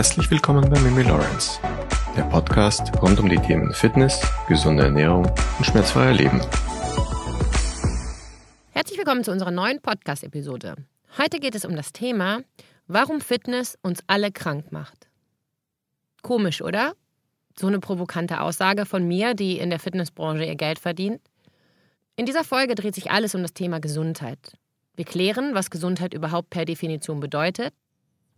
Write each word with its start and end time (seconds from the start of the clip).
Herzlich 0.00 0.30
willkommen 0.30 0.66
bei 0.70 0.80
Mimi 0.80 1.02
Lawrence, 1.02 1.60
der 2.16 2.22
Podcast 2.22 2.90
rund 3.02 3.20
um 3.20 3.28
die 3.28 3.36
Themen 3.36 3.70
Fitness, 3.74 4.18
gesunde 4.48 4.84
Ernährung 4.84 5.26
und 5.58 5.64
schmerzfreier 5.66 6.14
Leben. 6.14 6.40
Herzlich 8.70 8.96
willkommen 8.96 9.24
zu 9.24 9.30
unserer 9.30 9.50
neuen 9.50 9.82
Podcast-Episode. 9.82 10.76
Heute 11.18 11.38
geht 11.38 11.54
es 11.54 11.66
um 11.66 11.76
das 11.76 11.92
Thema, 11.92 12.40
warum 12.86 13.20
Fitness 13.20 13.76
uns 13.82 14.02
alle 14.06 14.32
krank 14.32 14.72
macht. 14.72 15.06
Komisch, 16.22 16.62
oder? 16.62 16.94
So 17.58 17.66
eine 17.66 17.78
provokante 17.78 18.40
Aussage 18.40 18.86
von 18.86 19.06
mir, 19.06 19.34
die 19.34 19.58
in 19.58 19.68
der 19.68 19.80
Fitnessbranche 19.80 20.46
ihr 20.46 20.56
Geld 20.56 20.78
verdient. 20.78 21.20
In 22.16 22.24
dieser 22.24 22.44
Folge 22.44 22.74
dreht 22.74 22.94
sich 22.94 23.10
alles 23.10 23.34
um 23.34 23.42
das 23.42 23.52
Thema 23.52 23.80
Gesundheit. 23.80 24.54
Wir 24.96 25.04
klären, 25.04 25.54
was 25.54 25.68
Gesundheit 25.68 26.14
überhaupt 26.14 26.48
per 26.48 26.64
Definition 26.64 27.20
bedeutet 27.20 27.74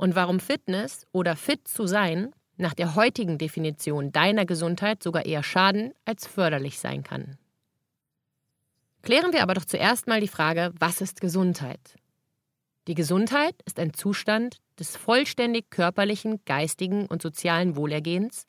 und 0.02 0.16
warum 0.16 0.40
Fitness 0.40 1.06
oder 1.12 1.36
fit 1.36 1.68
zu 1.68 1.86
sein 1.86 2.34
nach 2.56 2.74
der 2.74 2.96
heutigen 2.96 3.38
Definition 3.38 4.10
deiner 4.10 4.44
Gesundheit 4.44 5.00
sogar 5.00 5.26
eher 5.26 5.44
schaden 5.44 5.92
als 6.04 6.26
förderlich 6.26 6.80
sein 6.80 7.04
kann. 7.04 7.38
Klären 9.02 9.32
wir 9.32 9.44
aber 9.44 9.54
doch 9.54 9.64
zuerst 9.64 10.08
mal 10.08 10.20
die 10.20 10.26
Frage, 10.26 10.72
was 10.76 11.00
ist 11.02 11.20
Gesundheit? 11.20 11.94
Die 12.88 12.96
Gesundheit 12.96 13.54
ist 13.64 13.78
ein 13.78 13.94
Zustand 13.94 14.56
des 14.76 14.96
vollständig 14.96 15.70
körperlichen, 15.70 16.40
geistigen 16.46 17.06
und 17.06 17.22
sozialen 17.22 17.76
Wohlergehens 17.76 18.48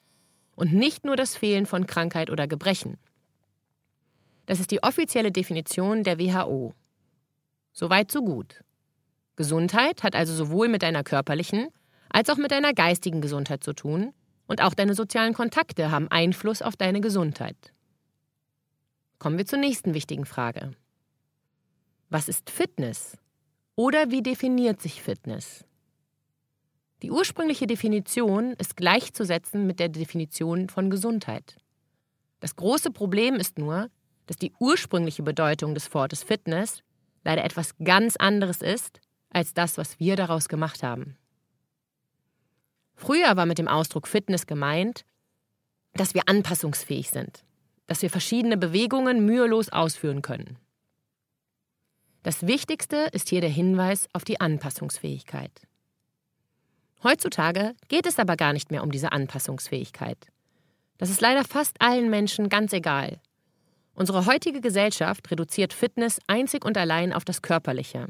und 0.56 0.74
nicht 0.74 1.06
nur 1.06 1.16
das 1.16 1.38
Fehlen 1.38 1.68
von 1.68 1.86
Krankheit 1.86 2.32
oder 2.32 2.48
Gebrechen. 2.48 2.98
Das 4.48 4.60
ist 4.60 4.72
die 4.72 4.82
offizielle 4.82 5.32
Definition 5.32 6.04
der 6.04 6.18
WHO. 6.18 6.74
Soweit 7.74 8.12
so 8.12 8.24
gut. 8.24 8.64
Gesundheit 9.36 10.04
hat 10.04 10.16
also 10.16 10.34
sowohl 10.34 10.68
mit 10.68 10.84
deiner 10.84 11.04
körperlichen 11.04 11.70
als 12.10 12.30
auch 12.30 12.38
mit 12.38 12.52
deiner 12.52 12.74
geistigen 12.74 13.22
Gesundheit 13.22 13.64
zu 13.64 13.74
tun 13.74 14.14
und 14.48 14.62
auch 14.62 14.74
deine 14.74 14.94
sozialen 14.94 15.34
Kontakte 15.34 15.90
haben 15.90 16.08
Einfluss 16.10 16.62
auf 16.62 16.76
deine 16.76 17.02
Gesundheit. 17.02 17.74
Kommen 19.18 19.38
wir 19.38 19.46
zur 19.46 19.60
nächsten 19.60 19.94
wichtigen 19.94 20.26
Frage. 20.26 20.74
Was 22.10 22.28
ist 22.28 22.50
Fitness? 22.50 23.18
Oder 23.76 24.12
wie 24.12 24.22
definiert 24.22 24.82
sich 24.82 25.02
Fitness? 25.02 25.66
Die 27.02 27.10
ursprüngliche 27.10 27.66
Definition 27.66 28.54
ist 28.54 28.78
gleichzusetzen 28.78 29.66
mit 29.66 29.80
der 29.80 29.90
Definition 29.90 30.70
von 30.70 30.90
Gesundheit. 30.90 31.58
Das 32.40 32.56
große 32.56 32.92
Problem 32.92 33.36
ist 33.36 33.58
nur, 33.58 33.90
dass 34.28 34.38
die 34.38 34.54
ursprüngliche 34.60 35.24
Bedeutung 35.24 35.74
des 35.74 35.92
Wortes 35.94 36.22
Fitness 36.24 36.84
leider 37.24 37.44
etwas 37.44 37.78
ganz 37.84 38.16
anderes 38.16 38.62
ist 38.62 39.02
als 39.34 39.54
das, 39.54 39.78
was 39.78 40.00
wir 40.00 40.16
daraus 40.16 40.48
gemacht 40.48 40.84
haben. 40.84 41.18
Früher 42.96 43.36
war 43.36 43.46
mit 43.46 43.58
dem 43.58 43.68
Ausdruck 43.68 44.08
Fitness 44.08 44.48
gemeint, 44.48 45.06
dass 45.94 46.14
wir 46.14 46.24
anpassungsfähig 46.28 47.10
sind, 47.10 47.44
dass 47.88 48.02
wir 48.02 48.10
verschiedene 48.10 48.58
Bewegungen 48.58 49.26
mühelos 49.26 49.70
ausführen 49.70 50.22
können. 50.22 50.58
Das 52.24 52.48
Wichtigste 52.48 53.10
ist 53.12 53.30
hier 53.30 53.42
der 53.42 53.50
Hinweis 53.50 54.08
auf 54.14 54.24
die 54.24 54.40
Anpassungsfähigkeit. 54.40 55.52
Heutzutage 57.04 57.76
geht 57.90 58.06
es 58.06 58.18
aber 58.18 58.38
gar 58.38 58.54
nicht 58.54 58.72
mehr 58.72 58.82
um 58.82 58.92
diese 58.92 59.12
Anpassungsfähigkeit. 59.12 60.18
Das 60.98 61.10
ist 61.10 61.20
leider 61.20 61.44
fast 61.44 61.82
allen 61.82 62.10
Menschen 62.10 62.48
ganz 62.48 62.72
egal. 62.72 63.20
Unsere 63.94 64.26
heutige 64.26 64.62
Gesellschaft 64.62 65.30
reduziert 65.30 65.74
Fitness 65.74 66.20
einzig 66.28 66.64
und 66.64 66.78
allein 66.78 67.12
auf 67.12 67.26
das 67.26 67.42
Körperliche. 67.42 68.08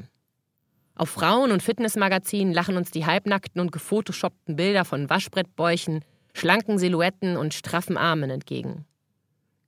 Auf 0.96 1.10
Frauen- 1.10 1.50
und 1.50 1.62
Fitnessmagazinen 1.62 2.54
lachen 2.54 2.76
uns 2.76 2.90
die 2.90 3.04
halbnackten 3.04 3.60
und 3.60 3.72
gefotoshoppten 3.72 4.54
Bilder 4.54 4.84
von 4.84 5.10
Waschbrettbäuchen, 5.10 6.04
schlanken 6.32 6.78
Silhouetten 6.78 7.36
und 7.36 7.52
straffen 7.52 7.96
Armen 7.96 8.30
entgegen. 8.30 8.84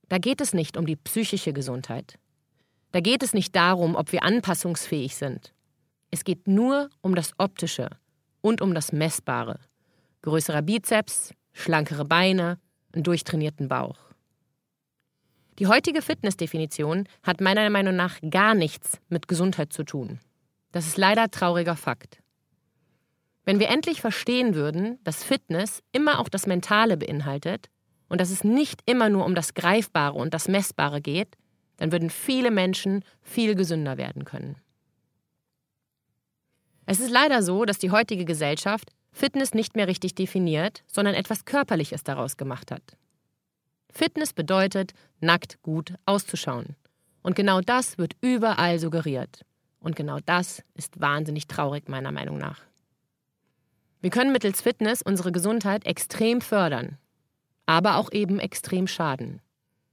Da 0.07 0.19
geht 0.19 0.39
es 0.39 0.53
nicht 0.53 0.77
um 0.77 0.85
die 0.85 0.95
psychische 0.95 1.51
Gesundheit. 1.51 2.17
Da 2.91 3.01
geht 3.01 3.23
es 3.23 3.33
nicht 3.33 3.55
darum, 3.55 3.95
ob 3.95 4.13
wir 4.13 4.23
anpassungsfähig 4.23 5.15
sind. 5.17 5.53
Es 6.11 6.23
geht 6.23 6.47
nur 6.47 6.89
um 7.01 7.15
das 7.15 7.33
Optische 7.37 7.89
und 8.39 8.61
um 8.61 8.73
das 8.73 8.93
Messbare. 8.93 9.59
Größerer 10.21 10.61
Bizeps, 10.61 11.33
schlankere 11.51 12.05
Beine, 12.05 12.57
einen 12.93 13.03
durchtrainierten 13.03 13.67
Bauch. 13.67 13.97
Die 15.59 15.67
heutige 15.67 16.01
Fitnessdefinition 16.01 17.09
hat 17.23 17.41
meiner 17.41 17.69
Meinung 17.69 17.95
nach 17.95 18.19
gar 18.29 18.53
nichts 18.53 18.99
mit 19.09 19.27
Gesundheit 19.27 19.73
zu 19.73 19.83
tun. 19.83 20.19
Das 20.77 20.85
ist 20.85 20.97
leider 20.97 21.31
trauriger 21.31 21.75
Fakt. 21.75 22.21
Wenn 23.45 23.59
wir 23.59 23.69
endlich 23.69 23.99
verstehen 23.99 24.53
würden, 24.53 24.99
dass 25.03 25.23
Fitness 25.23 25.81
immer 25.91 26.19
auch 26.19 26.29
das 26.29 26.45
Mentale 26.45 26.97
beinhaltet 26.97 27.71
und 28.09 28.21
dass 28.21 28.29
es 28.29 28.43
nicht 28.43 28.83
immer 28.85 29.09
nur 29.09 29.25
um 29.25 29.33
das 29.33 29.55
Greifbare 29.55 30.13
und 30.13 30.35
das 30.35 30.47
Messbare 30.47 31.01
geht, 31.01 31.35
dann 31.77 31.91
würden 31.91 32.11
viele 32.11 32.51
Menschen 32.51 33.03
viel 33.23 33.55
gesünder 33.55 33.97
werden 33.97 34.23
können. 34.23 34.57
Es 36.85 36.99
ist 36.99 37.09
leider 37.09 37.41
so, 37.41 37.65
dass 37.65 37.79
die 37.79 37.89
heutige 37.89 38.25
Gesellschaft 38.25 38.91
Fitness 39.11 39.55
nicht 39.55 39.75
mehr 39.75 39.87
richtig 39.87 40.13
definiert, 40.13 40.83
sondern 40.85 41.15
etwas 41.15 41.45
Körperliches 41.45 42.03
daraus 42.03 42.37
gemacht 42.37 42.69
hat. 42.69 42.83
Fitness 43.91 44.31
bedeutet, 44.31 44.93
nackt 45.21 45.59
gut 45.63 45.95
auszuschauen. 46.05 46.75
Und 47.23 47.35
genau 47.35 47.61
das 47.61 47.97
wird 47.97 48.13
überall 48.21 48.77
suggeriert. 48.77 49.43
Und 49.79 49.95
genau 49.95 50.19
das 50.25 50.63
ist 50.73 50.99
wahnsinnig 50.99 51.47
traurig 51.47 51.87
meiner 51.87 52.11
Meinung 52.11 52.37
nach. 52.37 52.61
Wir 54.01 54.09
können 54.09 54.31
mittels 54.31 54.61
Fitness 54.61 55.01
unsere 55.01 55.31
Gesundheit 55.31 55.85
extrem 55.85 56.41
fördern, 56.41 56.97
aber 57.65 57.97
auch 57.97 58.11
eben 58.11 58.39
extrem 58.39 58.87
schaden, 58.87 59.41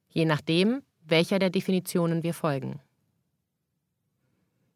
je 0.08 0.24
nachdem, 0.24 0.82
welcher 1.02 1.38
der 1.38 1.50
Definitionen 1.50 2.22
wir 2.22 2.34
folgen. 2.34 2.80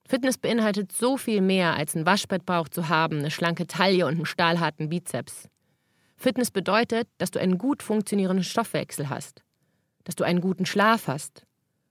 Fitness 0.06 0.38
beinhaltet 0.38 0.90
so 0.92 1.18
viel 1.18 1.42
mehr 1.42 1.74
als 1.74 1.94
einen 1.94 2.06
Waschbettbauch 2.06 2.68
zu 2.68 2.88
haben, 2.88 3.18
eine 3.18 3.30
schlanke 3.30 3.66
Taille 3.66 4.06
und 4.06 4.14
einen 4.14 4.26
stahlharten 4.26 4.88
Bizeps. 4.88 5.50
Fitness 6.16 6.50
bedeutet, 6.50 7.08
dass 7.18 7.30
du 7.30 7.38
einen 7.38 7.58
gut 7.58 7.82
funktionierenden 7.82 8.42
Stoffwechsel 8.42 9.10
hast, 9.10 9.42
dass 10.04 10.16
du 10.16 10.24
einen 10.24 10.40
guten 10.40 10.64
Schlaf 10.64 11.06
hast. 11.06 11.44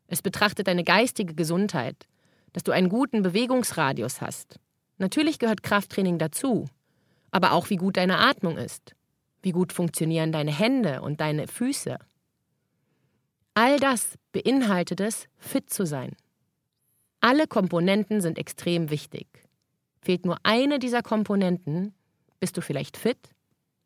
Es 0.07 0.23
betrachtet 0.23 0.67
deine 0.67 0.83
geistige 0.83 1.35
Gesundheit, 1.35 2.07
dass 2.57 2.63
du 2.63 2.71
einen 2.71 2.89
guten 2.89 3.21
Bewegungsradius 3.21 4.19
hast. 4.19 4.59
Natürlich 4.97 5.37
gehört 5.37 5.61
Krafttraining 5.61 6.17
dazu, 6.17 6.65
aber 7.29 7.51
auch 7.51 7.69
wie 7.69 7.75
gut 7.75 7.97
deine 7.97 8.17
Atmung 8.17 8.57
ist, 8.57 8.95
wie 9.43 9.51
gut 9.51 9.71
funktionieren 9.71 10.31
deine 10.31 10.51
Hände 10.51 11.03
und 11.03 11.21
deine 11.21 11.47
Füße. 11.47 11.99
All 13.53 13.77
das 13.77 14.15
beinhaltet 14.31 15.01
es, 15.01 15.27
fit 15.37 15.69
zu 15.69 15.85
sein. 15.85 16.15
Alle 17.19 17.45
Komponenten 17.45 18.21
sind 18.21 18.39
extrem 18.39 18.89
wichtig. 18.89 19.27
Fehlt 20.01 20.25
nur 20.25 20.39
eine 20.41 20.79
dieser 20.79 21.03
Komponenten, 21.03 21.93
bist 22.39 22.57
du 22.57 22.61
vielleicht 22.61 22.97
fit, 22.97 23.19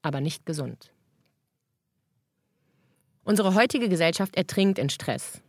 aber 0.01 0.21
nicht 0.21 0.45
gesund. 0.45 0.93
Unsere 3.25 3.53
heutige 3.53 3.89
Gesellschaft 3.89 4.37
ertrinkt 4.37 4.79
in 4.79 4.89
Stress. 4.89 5.41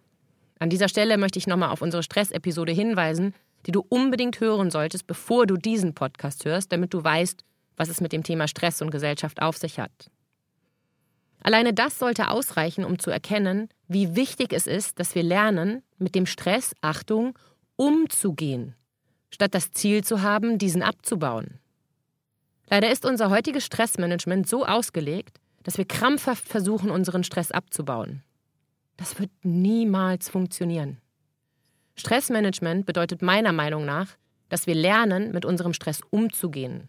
An 0.63 0.71
dieser 0.71 0.89
Stelle 0.89 1.19
möchte 1.19 1.41
ich 1.41 1.49
nochmal 1.49 1.71
auf 1.71 1.83
unsere 1.83 2.05
Stress-Episode 2.05 2.71
hinweisen, 2.71 3.35
die 3.67 3.73
du 3.73 3.85
unbedingt 3.89 4.39
hören 4.39 4.71
solltest, 4.71 5.09
bevor 5.09 5.45
du 5.45 5.57
diesen 5.57 5.93
Podcast 5.93 6.45
hörst, 6.45 6.71
damit 6.71 6.95
du 6.95 7.03
weißt, 7.03 7.43
was 7.77 7.89
es 7.89 8.01
mit 8.01 8.13
dem 8.13 8.23
Thema 8.23 8.47
Stress 8.47 8.81
und 8.81 8.93
Gesellschaft 8.93 9.43
auf 9.43 9.57
sich 9.57 9.81
hat. 9.81 10.09
Alleine 11.43 11.75
das 11.75 11.99
sollte 11.99 12.31
ausreichen, 12.31 12.85
um 12.85 13.01
zu 13.01 13.11
erkennen, 13.11 13.71
wie 13.89 14.15
wichtig 14.15 14.53
es 14.53 14.69
ist, 14.69 15.01
dass 15.01 15.17
wir 15.17 15.25
lernen, 15.25 15.83
mit 15.99 16.15
dem 16.15 16.27
Stress, 16.27 16.77
Achtung, 16.81 17.37
umzugehen, 17.75 18.77
statt 19.31 19.57
das 19.57 19.73
Ziel 19.73 20.05
zu 20.05 20.23
haben, 20.23 20.59
diesen 20.59 20.85
abzubauen. 20.85 21.59
Leider 22.71 22.93
ist 22.93 23.05
unser 23.05 23.31
heutiges 23.31 23.67
Stressmanagement 23.67 24.49
so 24.49 24.65
ausgelegt, 24.65 25.41
dass 25.65 25.77
wir 25.77 25.87
krampfhaft 25.87 26.47
versuchen, 26.47 26.93
unseren 26.93 27.25
Stress 27.25 27.51
abzubauen. 27.51 28.23
Das 28.97 29.19
wird 29.19 29.31
niemals 29.43 30.29
funktionieren. 30.29 31.01
Stressmanagement 31.97 32.87
bedeutet 32.87 33.23
meiner 33.23 33.53
Meinung 33.53 33.85
nach, 33.85 34.17
dass 34.49 34.67
wir 34.67 34.75
lernen, 34.75 35.33
mit 35.33 35.45
unserem 35.45 35.73
Stress 35.73 36.01
umzugehen. 36.11 36.89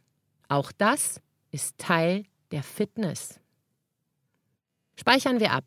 Auch 0.50 0.72
das 0.72 1.22
ist 1.52 1.78
Teil 1.78 2.26
der 2.52 2.64
Fitness. 2.64 3.40
Speichern 4.96 5.40
wir 5.40 5.52
ab. 5.52 5.64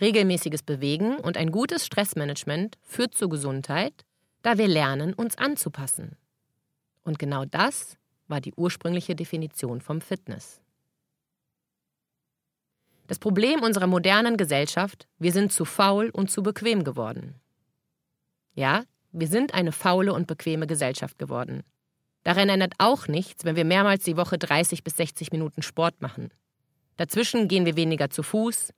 Regelmäßiges 0.00 0.62
Bewegen 0.62 1.16
und 1.18 1.36
ein 1.36 1.50
gutes 1.50 1.86
Stressmanagement 1.86 2.78
führt 2.82 3.14
zur 3.14 3.28
Gesundheit, 3.28 4.04
da 4.42 4.58
wir 4.58 4.66
lernen, 4.66 5.14
uns 5.14 5.36
anzupassen. 5.36 6.16
Und 7.02 7.18
genau 7.18 7.44
das 7.44 7.96
war 8.28 8.40
die 8.40 8.54
ursprüngliche 8.54 9.14
Definition 9.14 9.80
vom 9.80 10.00
Fitness. 10.00 10.60
Das 13.12 13.18
Problem 13.18 13.60
unserer 13.62 13.88
modernen 13.88 14.38
Gesellschaft, 14.38 15.06
wir 15.18 15.32
sind 15.32 15.52
zu 15.52 15.66
faul 15.66 16.08
und 16.14 16.30
zu 16.30 16.42
bequem 16.42 16.82
geworden. 16.82 17.34
Ja, 18.54 18.84
wir 19.10 19.26
sind 19.26 19.52
eine 19.52 19.70
faule 19.70 20.14
und 20.14 20.26
bequeme 20.26 20.66
Gesellschaft 20.66 21.18
geworden. 21.18 21.62
Daran 22.22 22.48
ändert 22.48 22.72
auch 22.78 23.08
nichts, 23.08 23.44
wenn 23.44 23.54
wir 23.54 23.66
mehrmals 23.66 24.04
die 24.04 24.16
Woche 24.16 24.38
30 24.38 24.82
bis 24.82 24.96
60 24.96 25.30
Minuten 25.30 25.60
Sport 25.60 26.00
machen. 26.00 26.30
Dazwischen 26.96 27.48
gehen 27.48 27.66
wir 27.66 27.76
weniger 27.76 28.08
zu 28.08 28.22
Fuß, 28.22 28.72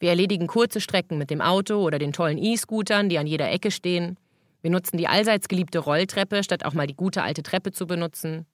wir 0.00 0.10
erledigen 0.10 0.48
kurze 0.48 0.82
Strecken 0.82 1.16
mit 1.16 1.30
dem 1.30 1.40
Auto 1.40 1.76
oder 1.76 1.98
den 1.98 2.12
tollen 2.12 2.36
E-Scootern, 2.36 3.08
die 3.08 3.16
an 3.16 3.26
jeder 3.26 3.50
Ecke 3.50 3.70
stehen. 3.70 4.18
Wir 4.60 4.70
nutzen 4.70 4.98
die 4.98 5.08
allseits 5.08 5.48
geliebte 5.48 5.78
Rolltreppe, 5.78 6.44
statt 6.44 6.66
auch 6.66 6.74
mal 6.74 6.86
die 6.86 6.94
gute 6.94 7.22
alte 7.22 7.42
Treppe 7.42 7.72
zu 7.72 7.86
benutzen. 7.86 8.44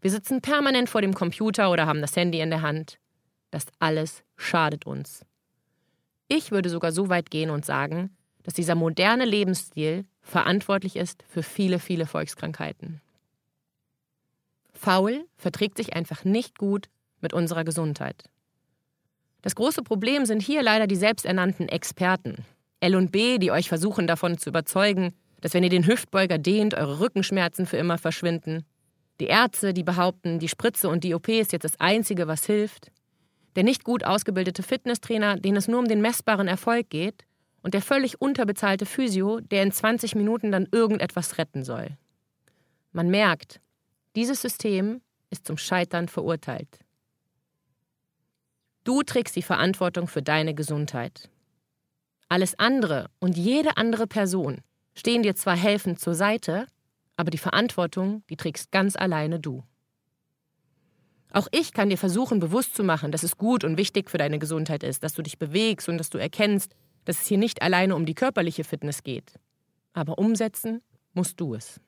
Wir 0.00 0.12
sitzen 0.12 0.40
permanent 0.40 0.88
vor 0.88 1.00
dem 1.00 1.14
Computer 1.14 1.72
oder 1.72 1.86
haben 1.86 2.00
das 2.00 2.14
Handy 2.14 2.38
in 2.38 2.50
der 2.50 2.62
Hand. 2.62 3.00
Das 3.54 3.66
alles 3.78 4.24
schadet 4.34 4.84
uns. 4.84 5.24
Ich 6.26 6.50
würde 6.50 6.68
sogar 6.68 6.90
so 6.90 7.08
weit 7.08 7.30
gehen 7.30 7.50
und 7.50 7.64
sagen, 7.64 8.10
dass 8.42 8.52
dieser 8.52 8.74
moderne 8.74 9.24
Lebensstil 9.24 10.06
verantwortlich 10.22 10.96
ist 10.96 11.22
für 11.28 11.44
viele, 11.44 11.78
viele 11.78 12.06
Volkskrankheiten. 12.06 13.00
Faul 14.72 15.24
verträgt 15.36 15.76
sich 15.76 15.94
einfach 15.94 16.24
nicht 16.24 16.58
gut 16.58 16.88
mit 17.20 17.32
unserer 17.32 17.62
Gesundheit. 17.62 18.24
Das 19.42 19.54
große 19.54 19.84
Problem 19.84 20.26
sind 20.26 20.42
hier 20.42 20.64
leider 20.64 20.88
die 20.88 20.96
selbsternannten 20.96 21.68
Experten. 21.68 22.44
L 22.80 22.96
und 22.96 23.12
B, 23.12 23.38
die 23.38 23.52
euch 23.52 23.68
versuchen 23.68 24.08
davon 24.08 24.36
zu 24.36 24.50
überzeugen, 24.50 25.14
dass 25.42 25.54
wenn 25.54 25.62
ihr 25.62 25.70
den 25.70 25.86
Hüftbeuger 25.86 26.38
dehnt, 26.38 26.74
eure 26.74 26.98
Rückenschmerzen 26.98 27.66
für 27.66 27.76
immer 27.76 27.98
verschwinden. 27.98 28.64
Die 29.20 29.26
Ärzte, 29.26 29.72
die 29.72 29.84
behaupten, 29.84 30.40
die 30.40 30.48
Spritze 30.48 30.88
und 30.88 31.04
die 31.04 31.14
OP 31.14 31.28
ist 31.28 31.52
jetzt 31.52 31.62
das 31.62 31.78
Einzige, 31.78 32.26
was 32.26 32.46
hilft. 32.46 32.90
Der 33.56 33.64
nicht 33.64 33.84
gut 33.84 34.04
ausgebildete 34.04 34.62
Fitnesstrainer, 34.62 35.36
den 35.36 35.56
es 35.56 35.68
nur 35.68 35.78
um 35.78 35.88
den 35.88 36.00
messbaren 36.00 36.48
Erfolg 36.48 36.90
geht. 36.90 37.24
Und 37.62 37.72
der 37.72 37.82
völlig 37.82 38.20
unterbezahlte 38.20 38.84
Physio, 38.84 39.40
der 39.40 39.62
in 39.62 39.72
20 39.72 40.14
Minuten 40.14 40.52
dann 40.52 40.68
irgendetwas 40.70 41.38
retten 41.38 41.64
soll. 41.64 41.96
Man 42.92 43.08
merkt, 43.08 43.60
dieses 44.16 44.42
System 44.42 45.00
ist 45.30 45.46
zum 45.46 45.56
Scheitern 45.56 46.08
verurteilt. 46.08 46.78
Du 48.84 49.02
trägst 49.02 49.34
die 49.34 49.42
Verantwortung 49.42 50.08
für 50.08 50.22
deine 50.22 50.54
Gesundheit. 50.54 51.30
Alles 52.28 52.58
andere 52.58 53.08
und 53.18 53.36
jede 53.36 53.76
andere 53.78 54.06
Person 54.06 54.60
stehen 54.94 55.22
dir 55.22 55.34
zwar 55.34 55.56
helfend 55.56 55.98
zur 55.98 56.14
Seite, 56.14 56.66
aber 57.16 57.30
die 57.30 57.38
Verantwortung, 57.38 58.22
die 58.28 58.36
trägst 58.36 58.70
ganz 58.70 58.94
alleine 58.94 59.40
du. 59.40 59.64
Auch 61.34 61.48
ich 61.50 61.72
kann 61.72 61.90
dir 61.90 61.98
versuchen, 61.98 62.38
bewusst 62.38 62.76
zu 62.76 62.84
machen, 62.84 63.10
dass 63.10 63.24
es 63.24 63.36
gut 63.36 63.64
und 63.64 63.76
wichtig 63.76 64.08
für 64.08 64.18
deine 64.18 64.38
Gesundheit 64.38 64.84
ist, 64.84 65.02
dass 65.02 65.14
du 65.14 65.22
dich 65.22 65.36
bewegst 65.36 65.88
und 65.88 65.98
dass 65.98 66.08
du 66.08 66.16
erkennst, 66.16 66.76
dass 67.06 67.22
es 67.22 67.26
hier 67.26 67.38
nicht 67.38 67.60
alleine 67.60 67.96
um 67.96 68.06
die 68.06 68.14
körperliche 68.14 68.62
Fitness 68.62 69.02
geht. 69.02 69.34
Aber 69.94 70.16
umsetzen 70.18 70.80
musst 71.12 71.40
du 71.40 71.56
es. 71.56 71.80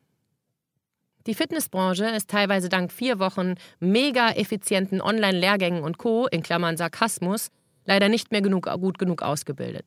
Die 1.28 1.34
Fitnessbranche 1.34 2.06
ist 2.06 2.28
teilweise 2.28 2.68
dank 2.68 2.90
vier 2.90 3.20
Wochen 3.20 3.54
mega 3.78 4.30
effizienten 4.30 5.00
Online-Lehrgängen 5.00 5.84
und 5.84 5.96
Co. 5.96 6.26
in 6.26 6.42
Klammern 6.42 6.76
Sarkasmus 6.76 7.50
leider 7.84 8.08
nicht 8.08 8.32
mehr 8.32 8.42
genug, 8.42 8.68
gut 8.80 8.98
genug 8.98 9.22
ausgebildet. 9.22 9.86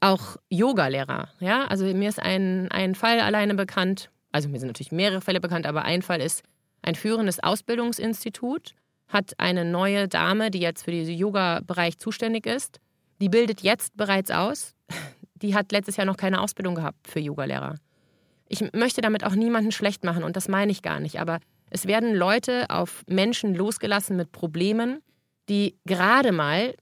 Auch 0.00 0.36
Yoga-Lehrer, 0.50 1.28
ja, 1.38 1.64
also 1.66 1.84
mir 1.84 2.08
ist 2.08 2.20
ein, 2.20 2.68
ein 2.72 2.96
Fall 2.96 3.20
alleine 3.20 3.54
bekannt, 3.54 4.10
also 4.32 4.48
mir 4.48 4.58
sind 4.58 4.66
natürlich 4.66 4.92
mehrere 4.92 5.20
Fälle 5.20 5.40
bekannt, 5.40 5.64
aber 5.64 5.84
ein 5.84 6.02
Fall 6.02 6.20
ist 6.20 6.42
ein 6.82 6.94
führendes 6.94 7.42
Ausbildungsinstitut, 7.42 8.74
hat 9.08 9.32
eine 9.38 9.64
neue 9.64 10.08
Dame, 10.08 10.50
die 10.50 10.60
jetzt 10.60 10.84
für 10.84 10.90
diesen 10.90 11.14
Yoga-Bereich 11.14 11.98
zuständig 11.98 12.46
ist, 12.46 12.80
die 13.20 13.28
bildet 13.28 13.62
jetzt 13.62 13.96
bereits 13.96 14.30
aus. 14.30 14.74
Die 15.40 15.54
hat 15.54 15.70
letztes 15.70 15.96
Jahr 15.96 16.04
noch 16.04 16.16
keine 16.16 16.40
Ausbildung 16.40 16.74
gehabt 16.74 17.06
für 17.06 17.20
Yogalehrer. 17.20 17.76
Ich 18.48 18.72
möchte 18.72 19.02
damit 19.02 19.22
auch 19.22 19.36
niemanden 19.36 19.70
schlecht 19.70 20.02
machen 20.02 20.24
und 20.24 20.34
das 20.34 20.48
meine 20.48 20.72
ich 20.72 20.82
gar 20.82 20.98
nicht, 20.98 21.20
aber 21.20 21.38
es 21.70 21.86
werden 21.86 22.12
Leute 22.12 22.68
auf 22.70 23.04
Menschen 23.06 23.54
losgelassen 23.54 24.16
mit 24.16 24.32
Problemen, 24.32 25.00
die 25.48 25.76
gerade 25.84 26.32
mal 26.32 26.74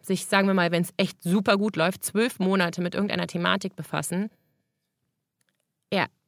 sich, 0.00 0.26
sagen 0.26 0.46
wir 0.46 0.54
mal, 0.54 0.70
wenn 0.70 0.82
es 0.82 0.92
echt 0.96 1.22
super 1.22 1.56
gut 1.56 1.76
läuft, 1.76 2.04
zwölf 2.04 2.38
Monate 2.38 2.80
mit 2.80 2.94
irgendeiner 2.94 3.26
Thematik 3.26 3.76
befassen. 3.76 4.30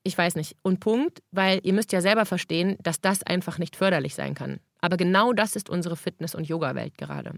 Ich 0.08 0.16
weiß 0.16 0.36
nicht. 0.36 0.56
Und 0.62 0.80
Punkt, 0.80 1.22
weil 1.32 1.60
ihr 1.64 1.74
müsst 1.74 1.92
ja 1.92 2.00
selber 2.00 2.24
verstehen, 2.24 2.78
dass 2.82 3.02
das 3.02 3.22
einfach 3.24 3.58
nicht 3.58 3.76
förderlich 3.76 4.14
sein 4.14 4.34
kann. 4.34 4.58
Aber 4.80 4.96
genau 4.96 5.34
das 5.34 5.54
ist 5.54 5.68
unsere 5.68 5.96
Fitness- 5.96 6.34
und 6.34 6.48
Yoga-Welt 6.48 6.96
gerade. 6.96 7.34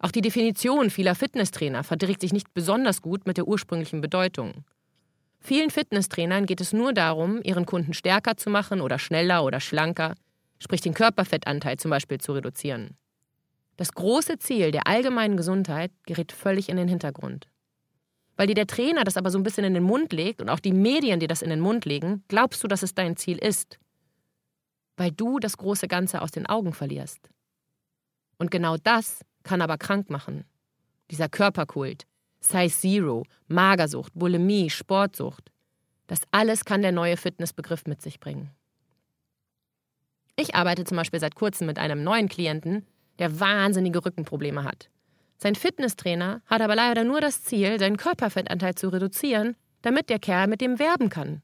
Auch 0.00 0.10
die 0.10 0.20
Definition 0.20 0.90
vieler 0.90 1.14
Fitnesstrainer 1.14 1.84
verträgt 1.84 2.22
sich 2.22 2.32
nicht 2.32 2.52
besonders 2.54 3.02
gut 3.02 3.24
mit 3.24 3.36
der 3.36 3.46
ursprünglichen 3.46 4.00
Bedeutung. 4.00 4.64
Vielen 5.38 5.70
Fitnesstrainern 5.70 6.46
geht 6.46 6.60
es 6.60 6.72
nur 6.72 6.92
darum, 6.92 7.40
ihren 7.44 7.66
Kunden 7.66 7.94
stärker 7.94 8.36
zu 8.36 8.50
machen 8.50 8.80
oder 8.80 8.98
schneller 8.98 9.44
oder 9.44 9.60
schlanker, 9.60 10.16
sprich 10.58 10.80
den 10.80 10.94
Körperfettanteil 10.94 11.76
zum 11.76 11.92
Beispiel 11.92 12.18
zu 12.18 12.32
reduzieren. 12.32 12.96
Das 13.76 13.92
große 13.92 14.40
Ziel 14.40 14.72
der 14.72 14.88
allgemeinen 14.88 15.36
Gesundheit 15.36 15.92
gerät 16.04 16.32
völlig 16.32 16.68
in 16.68 16.78
den 16.78 16.88
Hintergrund. 16.88 17.46
Weil 18.36 18.48
dir 18.48 18.54
der 18.54 18.66
Trainer 18.66 19.04
das 19.04 19.16
aber 19.16 19.30
so 19.30 19.38
ein 19.38 19.44
bisschen 19.44 19.64
in 19.64 19.74
den 19.74 19.82
Mund 19.82 20.12
legt 20.12 20.40
und 20.40 20.48
auch 20.48 20.58
die 20.58 20.72
Medien 20.72 21.20
dir 21.20 21.28
das 21.28 21.42
in 21.42 21.50
den 21.50 21.60
Mund 21.60 21.84
legen, 21.84 22.24
glaubst 22.28 22.62
du, 22.62 22.68
dass 22.68 22.82
es 22.82 22.94
dein 22.94 23.16
Ziel 23.16 23.38
ist. 23.38 23.78
Weil 24.96 25.12
du 25.12 25.38
das 25.38 25.56
große 25.56 25.88
Ganze 25.88 26.22
aus 26.22 26.30
den 26.30 26.46
Augen 26.46 26.72
verlierst. 26.72 27.30
Und 28.38 28.50
genau 28.50 28.76
das 28.76 29.24
kann 29.44 29.62
aber 29.62 29.78
krank 29.78 30.10
machen. 30.10 30.44
Dieser 31.10 31.28
Körperkult, 31.28 32.06
Size 32.40 32.74
Zero, 32.74 33.24
Magersucht, 33.46 34.12
Bulimie, 34.14 34.70
Sportsucht. 34.70 35.50
Das 36.06 36.20
alles 36.30 36.64
kann 36.64 36.82
der 36.82 36.92
neue 36.92 37.16
Fitnessbegriff 37.16 37.84
mit 37.86 38.02
sich 38.02 38.20
bringen. 38.20 38.50
Ich 40.36 40.54
arbeite 40.54 40.84
zum 40.84 40.96
Beispiel 40.96 41.20
seit 41.20 41.36
kurzem 41.36 41.66
mit 41.66 41.78
einem 41.78 42.02
neuen 42.02 42.28
Klienten, 42.28 42.84
der 43.18 43.38
wahnsinnige 43.38 44.04
Rückenprobleme 44.04 44.64
hat. 44.64 44.90
Sein 45.44 45.56
Fitnesstrainer 45.56 46.40
hat 46.46 46.62
aber 46.62 46.74
leider 46.74 47.04
nur 47.04 47.20
das 47.20 47.42
Ziel, 47.42 47.78
seinen 47.78 47.98
Körperfettanteil 47.98 48.76
zu 48.76 48.88
reduzieren, 48.88 49.56
damit 49.82 50.08
der 50.08 50.18
Kerl 50.18 50.46
mit 50.46 50.62
dem 50.62 50.78
werben 50.78 51.10
kann. 51.10 51.42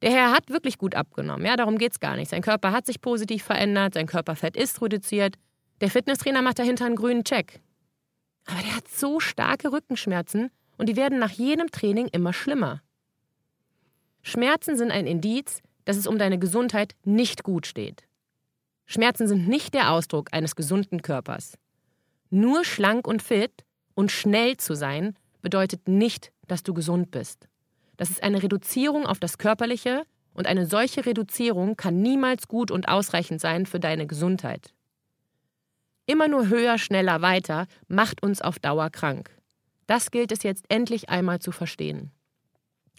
Der 0.00 0.10
Herr 0.10 0.32
hat 0.32 0.48
wirklich 0.48 0.78
gut 0.78 0.94
abgenommen, 0.94 1.44
ja, 1.44 1.54
darum 1.56 1.76
geht's 1.76 2.00
gar 2.00 2.16
nicht. 2.16 2.30
Sein 2.30 2.40
Körper 2.40 2.72
hat 2.72 2.86
sich 2.86 3.02
positiv 3.02 3.42
verändert, 3.42 3.92
sein 3.92 4.06
Körperfett 4.06 4.56
ist 4.56 4.80
reduziert. 4.80 5.36
Der 5.82 5.90
Fitnesstrainer 5.90 6.40
macht 6.40 6.58
dahinter 6.58 6.86
einen 6.86 6.96
grünen 6.96 7.24
Check. 7.24 7.60
Aber 8.46 8.62
der 8.62 8.74
hat 8.74 8.88
so 8.88 9.20
starke 9.20 9.70
Rückenschmerzen 9.70 10.50
und 10.78 10.88
die 10.88 10.96
werden 10.96 11.18
nach 11.18 11.32
jedem 11.32 11.70
Training 11.70 12.06
immer 12.06 12.32
schlimmer. 12.32 12.80
Schmerzen 14.22 14.78
sind 14.78 14.90
ein 14.90 15.06
Indiz, 15.06 15.60
dass 15.84 15.98
es 15.98 16.06
um 16.06 16.16
deine 16.16 16.38
Gesundheit 16.38 16.94
nicht 17.04 17.42
gut 17.42 17.66
steht. 17.66 18.04
Schmerzen 18.86 19.28
sind 19.28 19.46
nicht 19.46 19.74
der 19.74 19.90
Ausdruck 19.90 20.28
eines 20.32 20.56
gesunden 20.56 21.02
Körpers. 21.02 21.58
Nur 22.34 22.64
schlank 22.64 23.06
und 23.06 23.22
fit 23.22 23.64
und 23.94 24.10
schnell 24.10 24.56
zu 24.56 24.74
sein 24.74 25.16
bedeutet 25.40 25.86
nicht, 25.86 26.32
dass 26.48 26.64
du 26.64 26.74
gesund 26.74 27.12
bist. 27.12 27.46
Das 27.96 28.10
ist 28.10 28.24
eine 28.24 28.42
Reduzierung 28.42 29.06
auf 29.06 29.20
das 29.20 29.38
Körperliche 29.38 30.02
und 30.32 30.48
eine 30.48 30.66
solche 30.66 31.06
Reduzierung 31.06 31.76
kann 31.76 32.02
niemals 32.02 32.48
gut 32.48 32.72
und 32.72 32.88
ausreichend 32.88 33.40
sein 33.40 33.66
für 33.66 33.78
deine 33.78 34.08
Gesundheit. 34.08 34.74
Immer 36.06 36.26
nur 36.26 36.48
höher, 36.48 36.76
schneller, 36.76 37.22
weiter 37.22 37.68
macht 37.86 38.20
uns 38.20 38.42
auf 38.42 38.58
Dauer 38.58 38.90
krank. 38.90 39.30
Das 39.86 40.10
gilt 40.10 40.32
es 40.32 40.42
jetzt 40.42 40.64
endlich 40.68 41.10
einmal 41.10 41.38
zu 41.38 41.52
verstehen. 41.52 42.10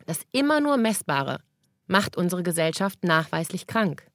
Das 0.05 0.21
immer 0.31 0.61
nur 0.61 0.77
Messbare 0.77 1.41
macht 1.87 2.15
unsere 2.15 2.41
Gesellschaft 2.41 3.03
nachweislich 3.03 3.67
krank. 3.67 4.07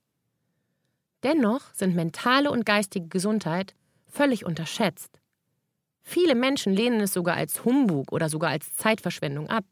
Dennoch 1.25 1.75
sind 1.75 1.95
mentale 1.95 2.51
und 2.51 2.65
geistige 2.65 3.09
Gesundheit 3.09 3.75
völlig 4.11 4.45
unterschätzt. 4.45 5.21
Viele 6.03 6.35
Menschen 6.35 6.73
lehnen 6.73 7.01
es 7.01 7.13
sogar 7.13 7.37
als 7.37 7.65
Humbug 7.65 8.13
oder 8.13 8.29
sogar 8.29 8.51
als 8.51 8.75
Zeitverschwendung 8.75 9.49
ab. 9.49 9.65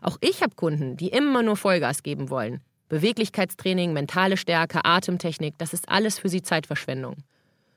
Auch 0.00 0.16
ich 0.20 0.42
habe 0.42 0.54
Kunden, 0.54 0.96
die 0.96 1.08
immer 1.08 1.42
nur 1.42 1.56
Vollgas 1.56 2.02
geben 2.02 2.30
wollen. 2.30 2.62
Beweglichkeitstraining, 2.88 3.92
mentale 3.92 4.36
Stärke, 4.36 4.84
Atemtechnik, 4.84 5.54
das 5.58 5.74
ist 5.74 5.88
alles 5.88 6.18
für 6.18 6.28
sie 6.28 6.42
Zeitverschwendung. 6.42 7.16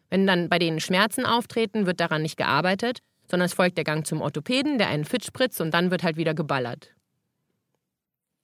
Wenn 0.09 0.27
dann 0.27 0.49
bei 0.49 0.59
denen 0.59 0.79
Schmerzen 0.79 1.25
auftreten, 1.25 1.85
wird 1.85 1.99
daran 1.99 2.21
nicht 2.21 2.37
gearbeitet, 2.37 2.99
sondern 3.29 3.47
es 3.47 3.53
folgt 3.53 3.77
der 3.77 3.83
Gang 3.83 4.05
zum 4.05 4.21
Orthopäden, 4.21 4.77
der 4.77 4.87
einen 4.87 5.05
Fit 5.05 5.25
spritzt 5.25 5.59
und 5.61 5.73
dann 5.73 5.91
wird 5.91 6.03
halt 6.03 6.17
wieder 6.17 6.33
geballert. 6.33 6.93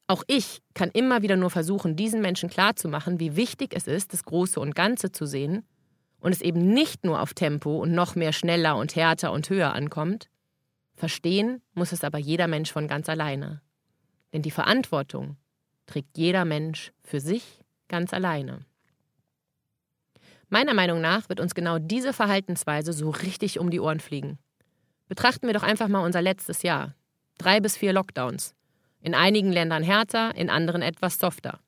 Auch 0.08 0.24
ich 0.28 0.60
kann 0.74 0.90
immer 0.92 1.22
wieder 1.22 1.36
nur 1.36 1.50
versuchen, 1.50 1.96
diesen 1.96 2.22
Menschen 2.22 2.50
klarzumachen, 2.50 3.20
wie 3.20 3.36
wichtig 3.36 3.74
es 3.74 3.88
ist, 3.88 4.14
das 4.14 4.24
Große 4.24 4.60
und 4.60 4.76
Ganze 4.76 5.12
zu 5.12 5.26
sehen 5.26 5.66
und 6.20 6.32
es 6.32 6.42
eben 6.42 6.74
nicht 6.74 7.04
nur 7.04 7.22
auf 7.22 7.34
Tempo 7.34 7.78
und 7.78 7.94
noch 7.94 8.16
mehr 8.16 8.34
schneller 8.34 8.76
und 8.78 8.96
härter 8.96 9.32
und 9.32 9.50
höher 9.50 9.74
ankommt. 9.74 10.30
Verstehen 10.96 11.62
muss 11.74 11.92
es 11.92 12.04
aber 12.04 12.18
jeder 12.18 12.48
Mensch 12.48 12.72
von 12.72 12.88
ganz 12.88 13.08
alleine. 13.08 13.62
Denn 14.34 14.42
die 14.42 14.52
Verantwortung 14.52 15.38
trägt 15.86 16.18
jeder 16.18 16.46
Mensch 16.46 16.92
für 17.04 17.20
sich 17.20 17.62
ganz 17.88 18.14
alleine. 18.14 18.66
Meiner 20.50 20.74
Meinung 20.74 21.02
nach 21.02 21.30
wird 21.30 21.40
uns 21.40 21.56
genau 21.56 21.78
diese 21.78 22.14
Verhaltensweise 22.14 22.94
so 22.94 23.10
richtig 23.10 23.60
um 23.60 23.70
die 23.70 23.80
Ohren 23.80 24.00
fliegen. 24.00 24.40
Betrachten 25.08 25.48
wir 25.48 25.54
doch 25.54 25.64
einfach 25.64 25.88
mal 25.88 26.06
unser 26.06 26.22
letztes 26.22 26.64
Jahr. 26.64 26.96
Drei 27.38 27.60
bis 27.60 27.78
vier 27.78 27.94
Lockdowns. 27.94 28.56
In 29.02 29.14
einigen 29.14 29.52
Ländern 29.52 29.84
härter, 29.84 30.36
in 30.36 30.50
anderen 30.50 30.82
etwas 30.82 31.20
softer. 31.20 31.60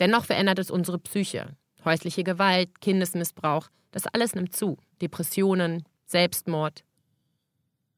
Dennoch 0.00 0.26
verändert 0.26 0.58
es 0.58 0.70
unsere 0.70 0.98
Psyche. 0.98 1.56
Häusliche 1.86 2.24
Gewalt, 2.24 2.80
Kindesmissbrauch, 2.80 3.68
das 3.92 4.06
alles 4.06 4.34
nimmt 4.34 4.54
zu. 4.54 4.76
Depressionen, 5.00 5.84
Selbstmord. 6.04 6.84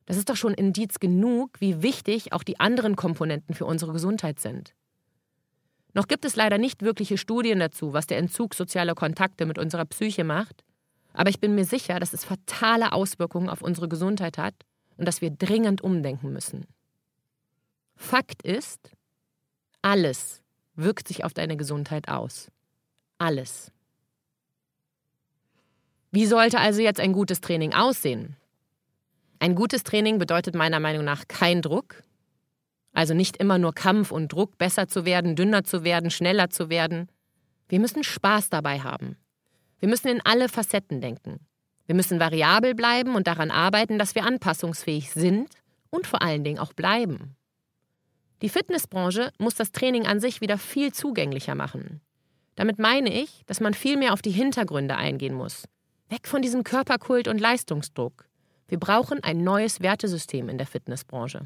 Das 0.06 0.16
ist 0.16 0.30
doch 0.30 0.36
schon 0.36 0.54
Indiz 0.54 1.00
genug, 1.00 1.60
wie 1.60 1.82
wichtig 1.82 2.32
auch 2.32 2.42
die 2.42 2.60
anderen 2.60 2.96
Komponenten 2.96 3.54
für 3.54 3.66
unsere 3.66 3.92
Gesundheit 3.92 4.40
sind. 4.40 4.74
Noch 5.94 6.06
gibt 6.06 6.24
es 6.24 6.36
leider 6.36 6.58
nicht 6.58 6.82
wirkliche 6.82 7.18
Studien 7.18 7.58
dazu, 7.58 7.92
was 7.92 8.06
der 8.06 8.18
Entzug 8.18 8.54
sozialer 8.54 8.94
Kontakte 8.94 9.46
mit 9.46 9.58
unserer 9.58 9.84
Psyche 9.84 10.24
macht, 10.24 10.64
aber 11.12 11.30
ich 11.30 11.40
bin 11.40 11.54
mir 11.54 11.64
sicher, 11.64 11.98
dass 11.98 12.12
es 12.12 12.24
fatale 12.24 12.92
Auswirkungen 12.92 13.48
auf 13.48 13.62
unsere 13.62 13.88
Gesundheit 13.88 14.38
hat 14.38 14.54
und 14.96 15.06
dass 15.06 15.20
wir 15.20 15.30
dringend 15.30 15.80
umdenken 15.80 16.32
müssen. 16.32 16.66
Fakt 17.96 18.42
ist, 18.42 18.92
alles 19.82 20.42
wirkt 20.74 21.08
sich 21.08 21.24
auf 21.24 21.34
deine 21.34 21.56
Gesundheit 21.56 22.08
aus. 22.08 22.50
Alles. 23.18 23.72
Wie 26.10 26.26
sollte 26.26 26.58
also 26.58 26.80
jetzt 26.80 27.00
ein 27.00 27.12
gutes 27.12 27.40
Training 27.40 27.74
aussehen? 27.74 28.36
Ein 29.40 29.54
gutes 29.54 29.84
Training 29.84 30.18
bedeutet 30.18 30.54
meiner 30.54 30.80
Meinung 30.80 31.04
nach 31.04 31.28
kein 31.28 31.62
Druck, 31.62 32.02
also 32.92 33.14
nicht 33.14 33.36
immer 33.36 33.58
nur 33.58 33.74
Kampf 33.74 34.10
und 34.10 34.32
Druck, 34.32 34.58
besser 34.58 34.88
zu 34.88 35.04
werden, 35.04 35.36
dünner 35.36 35.64
zu 35.64 35.84
werden, 35.84 36.10
schneller 36.10 36.50
zu 36.50 36.70
werden. 36.70 37.08
Wir 37.68 37.78
müssen 37.78 38.02
Spaß 38.02 38.48
dabei 38.48 38.80
haben. 38.80 39.16
Wir 39.78 39.88
müssen 39.88 40.08
in 40.08 40.20
alle 40.24 40.48
Facetten 40.48 41.00
denken. 41.00 41.40
Wir 41.86 41.94
müssen 41.94 42.18
variabel 42.18 42.74
bleiben 42.74 43.14
und 43.14 43.26
daran 43.26 43.50
arbeiten, 43.50 43.98
dass 43.98 44.14
wir 44.14 44.24
anpassungsfähig 44.24 45.10
sind 45.10 45.48
und 45.90 46.06
vor 46.06 46.22
allen 46.22 46.42
Dingen 46.42 46.58
auch 46.58 46.72
bleiben. 46.72 47.36
Die 48.42 48.48
Fitnessbranche 48.48 49.30
muss 49.38 49.54
das 49.54 49.72
Training 49.72 50.06
an 50.06 50.20
sich 50.20 50.40
wieder 50.40 50.58
viel 50.58 50.92
zugänglicher 50.92 51.54
machen. 51.54 52.00
Damit 52.56 52.78
meine 52.78 53.12
ich, 53.12 53.42
dass 53.46 53.60
man 53.60 53.74
viel 53.74 53.96
mehr 53.96 54.12
auf 54.12 54.22
die 54.22 54.30
Hintergründe 54.30 54.96
eingehen 54.96 55.34
muss. 55.34 55.64
Weg 56.08 56.26
von 56.26 56.42
diesem 56.42 56.64
Körperkult 56.64 57.28
und 57.28 57.38
Leistungsdruck. 57.38 58.28
Wir 58.66 58.78
brauchen 58.78 59.22
ein 59.22 59.44
neues 59.44 59.80
Wertesystem 59.80 60.48
in 60.48 60.58
der 60.58 60.66
Fitnessbranche. 60.66 61.42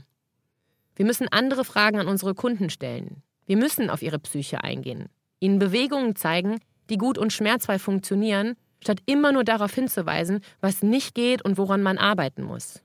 Wir 0.94 1.06
müssen 1.06 1.28
andere 1.28 1.64
Fragen 1.64 1.98
an 1.98 2.08
unsere 2.08 2.34
Kunden 2.34 2.70
stellen. 2.70 3.22
Wir 3.46 3.56
müssen 3.56 3.90
auf 3.90 4.02
ihre 4.02 4.18
Psyche 4.18 4.62
eingehen, 4.62 5.08
ihnen 5.40 5.58
Bewegungen 5.58 6.14
zeigen, 6.14 6.60
die 6.90 6.96
gut 6.96 7.18
und 7.18 7.32
schmerzfrei 7.32 7.78
funktionieren, 7.78 8.54
statt 8.80 9.00
immer 9.06 9.32
nur 9.32 9.44
darauf 9.44 9.74
hinzuweisen, 9.74 10.40
was 10.60 10.82
nicht 10.82 11.14
geht 11.14 11.44
und 11.44 11.58
woran 11.58 11.82
man 11.82 11.98
arbeiten 11.98 12.42
muss. 12.42 12.82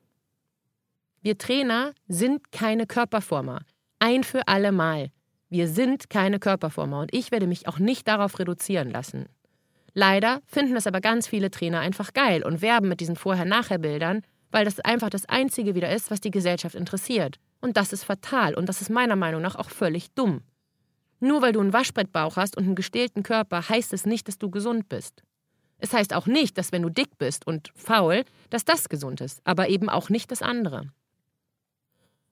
Wir 1.22 1.38
Trainer 1.38 1.93
sind 2.07 2.51
keine 2.51 2.88
Körperformer. 2.88 3.62
Ein 4.00 4.24
für 4.24 4.48
alle 4.48 4.72
Mal. 4.72 5.12
Wir 5.50 5.67
sind 5.67 6.10
keine 6.10 6.39
Körperformer 6.39 7.01
und 7.01 7.13
ich 7.13 7.31
werde 7.31 7.48
mich 7.48 7.67
auch 7.67 7.79
nicht 7.79 8.07
darauf 8.07 8.39
reduzieren 8.39 8.91
lassen. 8.91 9.27
Leider 10.00 10.44
finden 10.46 10.75
das 10.75 10.86
aber 10.86 11.01
ganz 11.01 11.25
viele 11.25 11.50
Trainer 11.50 11.80
einfach 11.80 12.13
geil 12.13 12.44
und 12.44 12.62
werben 12.62 12.88
mit 12.88 13.00
diesen 13.00 13.16
Vorher-Nachher-Bildern, 13.16 14.22
weil 14.51 14.63
das 14.63 14.80
einfach 14.80 15.10
das 15.10 15.25
Einzige 15.25 15.74
wieder 15.74 15.92
ist, 15.92 16.12
was 16.12 16.22
die 16.22 16.30
Gesellschaft 16.30 16.75
interessiert. 16.75 17.39
Und 17.62 17.77
das 17.77 17.94
ist 17.94 18.04
fatal 18.04 18.54
und 18.54 18.70
das 18.70 18.80
ist 18.80 18.92
meiner 18.92 19.16
Meinung 19.16 19.42
nach 19.42 19.56
auch 19.56 19.72
völlig 19.72 20.12
dumm. 20.12 20.44
Nur 21.20 21.42
weil 21.42 21.51
du 21.51 21.62
einen 21.62 21.74
Waschbrettbauch 21.74 22.36
hast 22.36 22.58
und 22.58 22.66
einen 22.66 22.75
gestählten 22.75 23.24
Körper, 23.24 23.70
heißt 23.70 23.92
es 23.92 24.06
nicht, 24.06 24.27
dass 24.27 24.38
du 24.38 24.51
gesund 24.51 24.88
bist. 24.88 25.24
Es 25.80 25.94
heißt 25.94 26.13
auch 26.13 26.27
nicht, 26.27 26.60
dass 26.60 26.72
wenn 26.72 26.84
du 26.84 26.92
dick 26.92 27.18
bist 27.18 27.48
und 27.48 27.72
faul, 27.74 28.24
dass 28.51 28.66
das 28.66 28.89
gesund 28.89 29.20
ist, 29.20 29.42
aber 29.46 29.68
eben 29.68 29.89
auch 29.89 30.10
nicht 30.10 30.30
das 30.30 30.44
andere. 30.44 30.92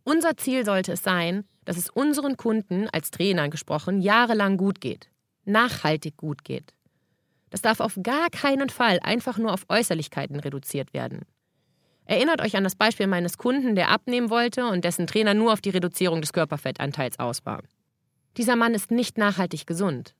Unser 0.04 0.38
Ziel 0.38 0.66
sollte 0.66 0.92
es 0.92 1.02
sein, 1.02 1.46
dass 1.64 1.78
es 1.78 1.90
unseren 1.90 2.38
Kunden, 2.38 2.88
als 2.92 3.10
Trainer 3.10 3.50
gesprochen, 3.50 4.02
jahrelang 4.02 4.56
gut 4.56 4.82
geht. 4.82 5.10
Nachhaltig 5.46 6.16
gut 6.16 6.44
geht. 6.44 6.76
Das 7.56 7.62
darf 7.62 7.80
auf 7.80 7.98
gar 8.04 8.30
keinen 8.32 8.68
Fall 8.68 9.00
einfach 9.02 9.38
nur 9.38 9.54
auf 9.54 9.64
Äußerlichkeiten 9.70 10.42
reduziert 10.42 10.94
werden. 10.94 11.22
Erinnert 12.04 12.42
euch 12.42 12.58
an 12.58 12.66
das 12.66 12.76
Beispiel 12.76 13.08
meines 13.08 13.38
Kunden, 13.38 13.76
der 13.76 13.92
abnehmen 13.92 14.30
wollte 14.30 14.66
und 14.66 14.84
dessen 14.84 15.08
Trainer 15.08 15.34
nur 15.34 15.54
auf 15.54 15.62
die 15.62 15.70
Reduzierung 15.70 16.20
des 16.20 16.34
Körperfettanteils 16.34 17.18
aus 17.18 17.46
war. 17.46 17.64
Dieser 18.36 18.58
Mann 18.58 18.74
ist 18.74 18.92
nicht 18.92 19.18
nachhaltig 19.18 19.66
gesund. 19.66 20.16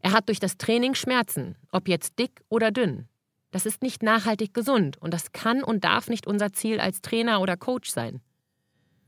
Er 0.00 0.10
hat 0.10 0.26
durch 0.26 0.40
das 0.40 0.56
Training 0.56 0.96
Schmerzen, 0.96 1.54
ob 1.70 1.86
jetzt 1.86 2.18
dick 2.18 2.42
oder 2.48 2.72
dünn. 2.72 3.06
Das 3.52 3.66
ist 3.66 3.80
nicht 3.80 4.02
nachhaltig 4.02 4.52
gesund 4.52 4.96
und 5.00 5.14
das 5.14 5.30
kann 5.30 5.62
und 5.62 5.84
darf 5.84 6.08
nicht 6.08 6.26
unser 6.26 6.52
Ziel 6.52 6.80
als 6.80 7.02
Trainer 7.02 7.40
oder 7.40 7.56
Coach 7.56 7.90
sein. 7.90 8.20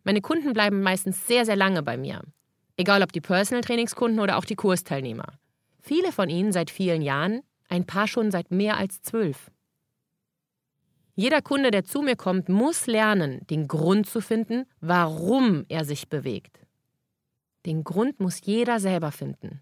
Meine 0.04 0.20
Kunden 0.20 0.52
bleiben 0.52 0.82
meistens 0.82 1.26
sehr, 1.26 1.44
sehr 1.44 1.56
lange 1.56 1.82
bei 1.82 1.96
mir. 1.96 2.22
Egal 2.76 3.02
ob 3.02 3.10
die 3.10 3.20
Personal 3.20 3.64
Trainingskunden 3.64 4.20
oder 4.20 4.36
auch 4.36 4.44
die 4.44 4.54
Kursteilnehmer. 4.54 5.40
Viele 5.80 6.10
von 6.10 6.28
ihnen 6.28 6.50
seit 6.50 6.70
vielen 6.70 7.00
Jahren, 7.00 7.42
ein 7.68 7.86
paar 7.86 8.06
schon 8.06 8.30
seit 8.30 8.50
mehr 8.50 8.76
als 8.76 9.02
zwölf. 9.02 9.50
Jeder 11.14 11.40
Kunde, 11.40 11.70
der 11.70 11.84
zu 11.84 12.02
mir 12.02 12.14
kommt, 12.14 12.48
muss 12.48 12.86
lernen, 12.86 13.46
den 13.48 13.68
Grund 13.68 14.06
zu 14.06 14.20
finden, 14.20 14.66
warum 14.80 15.64
er 15.68 15.84
sich 15.84 16.08
bewegt. 16.08 16.60
Den 17.64 17.84
Grund 17.84 18.20
muss 18.20 18.40
jeder 18.44 18.80
selber 18.80 19.10
finden. 19.12 19.60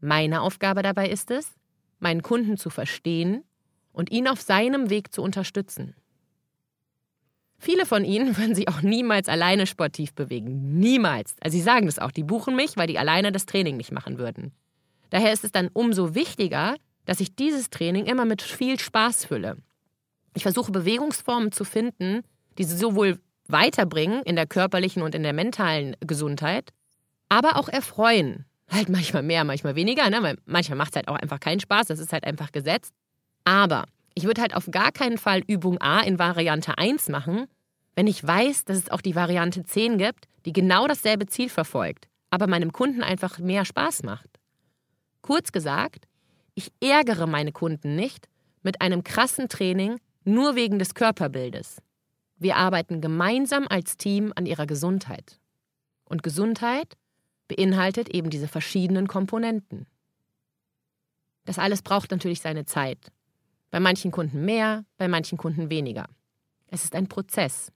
Meine 0.00 0.40
Aufgabe 0.40 0.82
dabei 0.82 1.10
ist 1.10 1.30
es, 1.30 1.54
meinen 1.98 2.22
Kunden 2.22 2.56
zu 2.56 2.70
verstehen 2.70 3.44
und 3.92 4.10
ihn 4.10 4.28
auf 4.28 4.40
seinem 4.40 4.90
Weg 4.90 5.12
zu 5.12 5.22
unterstützen. 5.22 5.94
Viele 7.58 7.84
von 7.84 8.04
ihnen 8.04 8.36
würden 8.38 8.54
sich 8.54 8.68
auch 8.68 8.82
niemals 8.82 9.28
alleine 9.28 9.66
sportiv 9.66 10.14
bewegen. 10.14 10.78
Niemals. 10.78 11.36
Also 11.40 11.56
sie 11.56 11.62
sagen 11.62 11.86
das 11.86 11.98
auch, 11.98 12.12
die 12.12 12.24
buchen 12.24 12.56
mich, 12.56 12.76
weil 12.76 12.86
die 12.86 12.98
alleine 12.98 13.32
das 13.32 13.46
Training 13.46 13.76
nicht 13.76 13.92
machen 13.92 14.18
würden. 14.18 14.52
Daher 15.10 15.32
ist 15.32 15.44
es 15.44 15.52
dann 15.52 15.68
umso 15.72 16.14
wichtiger, 16.14 16.76
dass 17.08 17.20
ich 17.20 17.34
dieses 17.34 17.70
Training 17.70 18.04
immer 18.04 18.26
mit 18.26 18.42
viel 18.42 18.78
Spaß 18.78 19.24
fülle. 19.24 19.56
Ich 20.34 20.42
versuche 20.42 20.70
Bewegungsformen 20.70 21.52
zu 21.52 21.64
finden, 21.64 22.20
die 22.58 22.64
sie 22.64 22.76
sowohl 22.76 23.18
weiterbringen 23.46 24.22
in 24.24 24.36
der 24.36 24.46
körperlichen 24.46 25.00
und 25.00 25.14
in 25.14 25.22
der 25.22 25.32
mentalen 25.32 25.96
Gesundheit, 26.00 26.74
aber 27.30 27.56
auch 27.56 27.70
erfreuen. 27.70 28.44
Halt 28.70 28.90
manchmal 28.90 29.22
mehr, 29.22 29.44
manchmal 29.44 29.74
weniger, 29.74 30.10
ne? 30.10 30.22
weil 30.22 30.36
manchmal 30.44 30.76
macht 30.76 30.90
es 30.90 30.96
halt 30.96 31.08
auch 31.08 31.16
einfach 31.16 31.40
keinen 31.40 31.60
Spaß, 31.60 31.86
das 31.86 31.98
ist 31.98 32.12
halt 32.12 32.24
einfach 32.24 32.52
gesetzt. 32.52 32.92
Aber 33.44 33.86
ich 34.12 34.24
würde 34.24 34.42
halt 34.42 34.54
auf 34.54 34.70
gar 34.70 34.92
keinen 34.92 35.16
Fall 35.16 35.40
Übung 35.46 35.80
A 35.80 36.00
in 36.00 36.18
Variante 36.18 36.76
1 36.76 37.08
machen, 37.08 37.46
wenn 37.96 38.06
ich 38.06 38.22
weiß, 38.22 38.66
dass 38.66 38.76
es 38.76 38.90
auch 38.90 39.00
die 39.00 39.14
Variante 39.14 39.64
10 39.64 39.96
gibt, 39.96 40.26
die 40.44 40.52
genau 40.52 40.86
dasselbe 40.86 41.24
Ziel 41.24 41.48
verfolgt, 41.48 42.06
aber 42.28 42.46
meinem 42.46 42.70
Kunden 42.70 43.02
einfach 43.02 43.38
mehr 43.38 43.64
Spaß 43.64 44.02
macht. 44.02 44.28
Kurz 45.22 45.52
gesagt, 45.52 46.07
ich 46.58 46.72
ärgere 46.80 47.28
meine 47.28 47.52
Kunden 47.52 47.94
nicht 47.94 48.28
mit 48.62 48.80
einem 48.80 49.04
krassen 49.04 49.48
Training 49.48 50.00
nur 50.24 50.56
wegen 50.56 50.80
des 50.80 50.94
Körperbildes. 50.94 51.80
Wir 52.36 52.56
arbeiten 52.56 53.00
gemeinsam 53.00 53.68
als 53.68 53.96
Team 53.96 54.32
an 54.34 54.44
ihrer 54.44 54.66
Gesundheit. 54.66 55.38
Und 56.04 56.24
Gesundheit 56.24 56.96
beinhaltet 57.46 58.08
eben 58.08 58.28
diese 58.28 58.48
verschiedenen 58.48 59.06
Komponenten. 59.06 59.86
Das 61.44 61.60
alles 61.60 61.82
braucht 61.82 62.10
natürlich 62.10 62.40
seine 62.40 62.64
Zeit. 62.64 63.12
Bei 63.70 63.78
manchen 63.78 64.10
Kunden 64.10 64.44
mehr, 64.44 64.84
bei 64.96 65.06
manchen 65.06 65.38
Kunden 65.38 65.70
weniger. 65.70 66.06
Es 66.66 66.82
ist 66.82 66.96
ein 66.96 67.06
Prozess. 67.08 67.70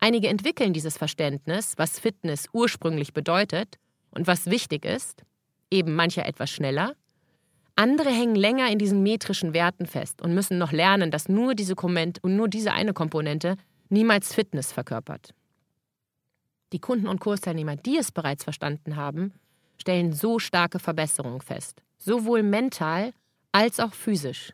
Einige 0.00 0.28
entwickeln 0.28 0.74
dieses 0.74 0.98
Verständnis, 0.98 1.78
was 1.78 1.98
Fitness 1.98 2.46
ursprünglich 2.52 3.14
bedeutet 3.14 3.78
und 4.10 4.26
was 4.26 4.50
wichtig 4.50 4.84
ist, 4.84 5.24
eben 5.70 5.94
mancher 5.94 6.26
etwas 6.26 6.50
schneller. 6.50 6.94
Andere 7.76 8.10
hängen 8.10 8.36
länger 8.36 8.70
in 8.70 8.78
diesen 8.78 9.02
metrischen 9.02 9.52
Werten 9.52 9.86
fest 9.86 10.22
und 10.22 10.34
müssen 10.34 10.58
noch 10.58 10.70
lernen, 10.70 11.10
dass 11.10 11.28
nur 11.28 11.54
diese, 11.54 11.74
Komment 11.74 12.22
und 12.22 12.36
nur 12.36 12.48
diese 12.48 12.72
eine 12.72 12.92
Komponente 12.92 13.56
niemals 13.88 14.32
Fitness 14.32 14.72
verkörpert. 14.72 15.34
Die 16.72 16.78
Kunden 16.78 17.08
und 17.08 17.20
Kursteilnehmer, 17.20 17.76
die 17.76 17.96
es 17.96 18.12
bereits 18.12 18.44
verstanden 18.44 18.96
haben, 18.96 19.32
stellen 19.76 20.12
so 20.12 20.38
starke 20.38 20.78
Verbesserungen 20.78 21.40
fest, 21.40 21.82
sowohl 21.98 22.42
mental 22.42 23.12
als 23.52 23.80
auch 23.80 23.92
physisch. 23.92 24.52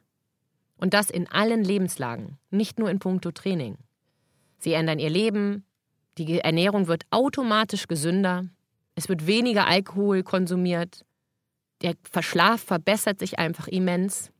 Und 0.77 0.95
das 0.95 1.11
in 1.11 1.29
allen 1.29 1.63
Lebenslagen, 1.63 2.39
nicht 2.51 2.79
nur 2.79 2.91
in 2.91 2.99
puncto 2.99 3.33
Training. 3.33 3.77
Sie 4.59 4.73
ändern 4.73 4.99
ihr 4.99 5.11
Leben, 5.11 5.65
die 6.17 6.41
Ernährung 6.41 6.87
wird 6.87 7.05
automatisch 7.11 7.87
gesünder, 7.87 8.47
es 8.95 9.09
wird 9.09 9.27
weniger 9.27 9.67
Alkohol 9.67 10.23
konsumiert, 10.23 11.05
der 11.83 11.95
Verschlaf 12.11 12.63
verbessert 12.63 13.19
sich 13.19 13.39
einfach 13.39 13.69
immens. 13.69 14.31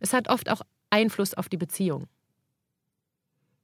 Es 0.00 0.12
hat 0.12 0.28
oft 0.28 0.50
auch 0.50 0.62
Einfluss 0.90 1.34
auf 1.34 1.48
die 1.48 1.56
Beziehung. 1.56 2.06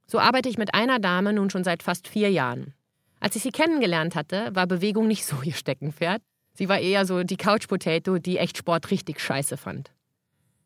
So 0.05 0.19
arbeite 0.19 0.49
ich 0.49 0.57
mit 0.57 0.73
einer 0.73 0.99
Dame 0.99 1.33
nun 1.33 1.49
schon 1.49 1.63
seit 1.63 1.83
fast 1.83 2.07
vier 2.07 2.29
Jahren. 2.29 2.73
Als 3.19 3.35
ich 3.35 3.43
sie 3.43 3.51
kennengelernt 3.51 4.15
hatte, 4.15 4.53
war 4.53 4.67
Bewegung 4.67 5.07
nicht 5.07 5.25
so 5.25 5.41
ihr 5.43 5.53
Steckenpferd. 5.53 6.21
Sie 6.53 6.69
war 6.69 6.79
eher 6.79 7.05
so 7.05 7.23
die 7.23 7.37
Couch 7.37 7.67
Potato, 7.67 8.17
die 8.19 8.37
echt 8.37 8.57
Sport 8.57 8.91
richtig 8.91 9.19
scheiße 9.19 9.57
fand. 9.57 9.91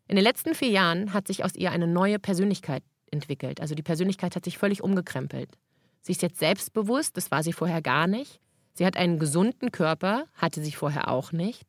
In 0.07 0.15
den 0.15 0.23
letzten 0.23 0.55
vier 0.55 0.69
Jahren 0.69 1.13
hat 1.13 1.27
sich 1.27 1.43
aus 1.43 1.55
ihr 1.55 1.71
eine 1.71 1.87
neue 1.87 2.19
Persönlichkeit 2.19 2.83
entwickelt. 3.11 3.61
Also 3.61 3.75
die 3.75 3.83
Persönlichkeit 3.83 4.35
hat 4.35 4.45
sich 4.45 4.57
völlig 4.57 4.83
umgekrempelt. 4.83 5.49
Sie 6.01 6.13
ist 6.13 6.21
jetzt 6.21 6.39
selbstbewusst, 6.39 7.15
das 7.17 7.31
war 7.31 7.43
sie 7.43 7.53
vorher 7.53 7.81
gar 7.81 8.07
nicht. 8.07 8.39
Sie 8.73 8.85
hat 8.85 8.97
einen 8.97 9.19
gesunden 9.19 9.71
Körper, 9.71 10.25
hatte 10.33 10.61
sie 10.63 10.71
vorher 10.71 11.09
auch 11.09 11.31
nicht. 11.31 11.65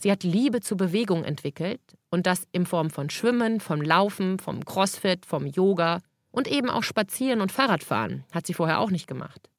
Sie 0.00 0.12
hat 0.12 0.22
Liebe 0.22 0.60
zur 0.60 0.76
Bewegung 0.76 1.24
entwickelt 1.24 1.80
und 2.10 2.26
das 2.26 2.46
in 2.52 2.66
Form 2.66 2.90
von 2.90 3.10
Schwimmen, 3.10 3.60
vom 3.60 3.82
Laufen, 3.82 4.38
vom 4.38 4.64
Crossfit, 4.64 5.26
vom 5.26 5.46
Yoga 5.46 6.00
und 6.30 6.46
eben 6.46 6.70
auch 6.70 6.84
Spazieren 6.84 7.40
und 7.40 7.50
Fahrradfahren. 7.50 8.24
Hat 8.32 8.46
sie 8.46 8.54
vorher 8.54 8.78
auch 8.78 8.90
nicht 8.90 9.08
gemacht. 9.08 9.50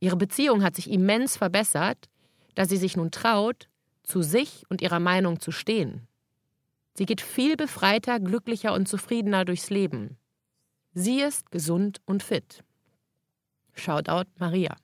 Ihre 0.00 0.16
Beziehung 0.16 0.64
hat 0.64 0.74
sich 0.74 0.90
immens 0.90 1.36
verbessert, 1.36 2.08
da 2.56 2.64
sie 2.64 2.78
sich 2.78 2.96
nun 2.96 3.12
traut, 3.12 3.68
zu 4.02 4.22
sich 4.22 4.64
und 4.68 4.82
ihrer 4.82 4.98
Meinung 4.98 5.38
zu 5.38 5.52
stehen. 5.52 6.08
Sie 6.94 7.06
geht 7.06 7.20
viel 7.20 7.56
befreiter, 7.56 8.18
glücklicher 8.18 8.74
und 8.74 8.88
zufriedener 8.88 9.44
durchs 9.44 9.70
Leben. 9.70 10.18
Sie 10.92 11.20
ist 11.20 11.52
gesund 11.52 12.00
und 12.06 12.24
fit. 12.24 12.64
Shoutout 13.74 14.28
Maria. 14.38 14.74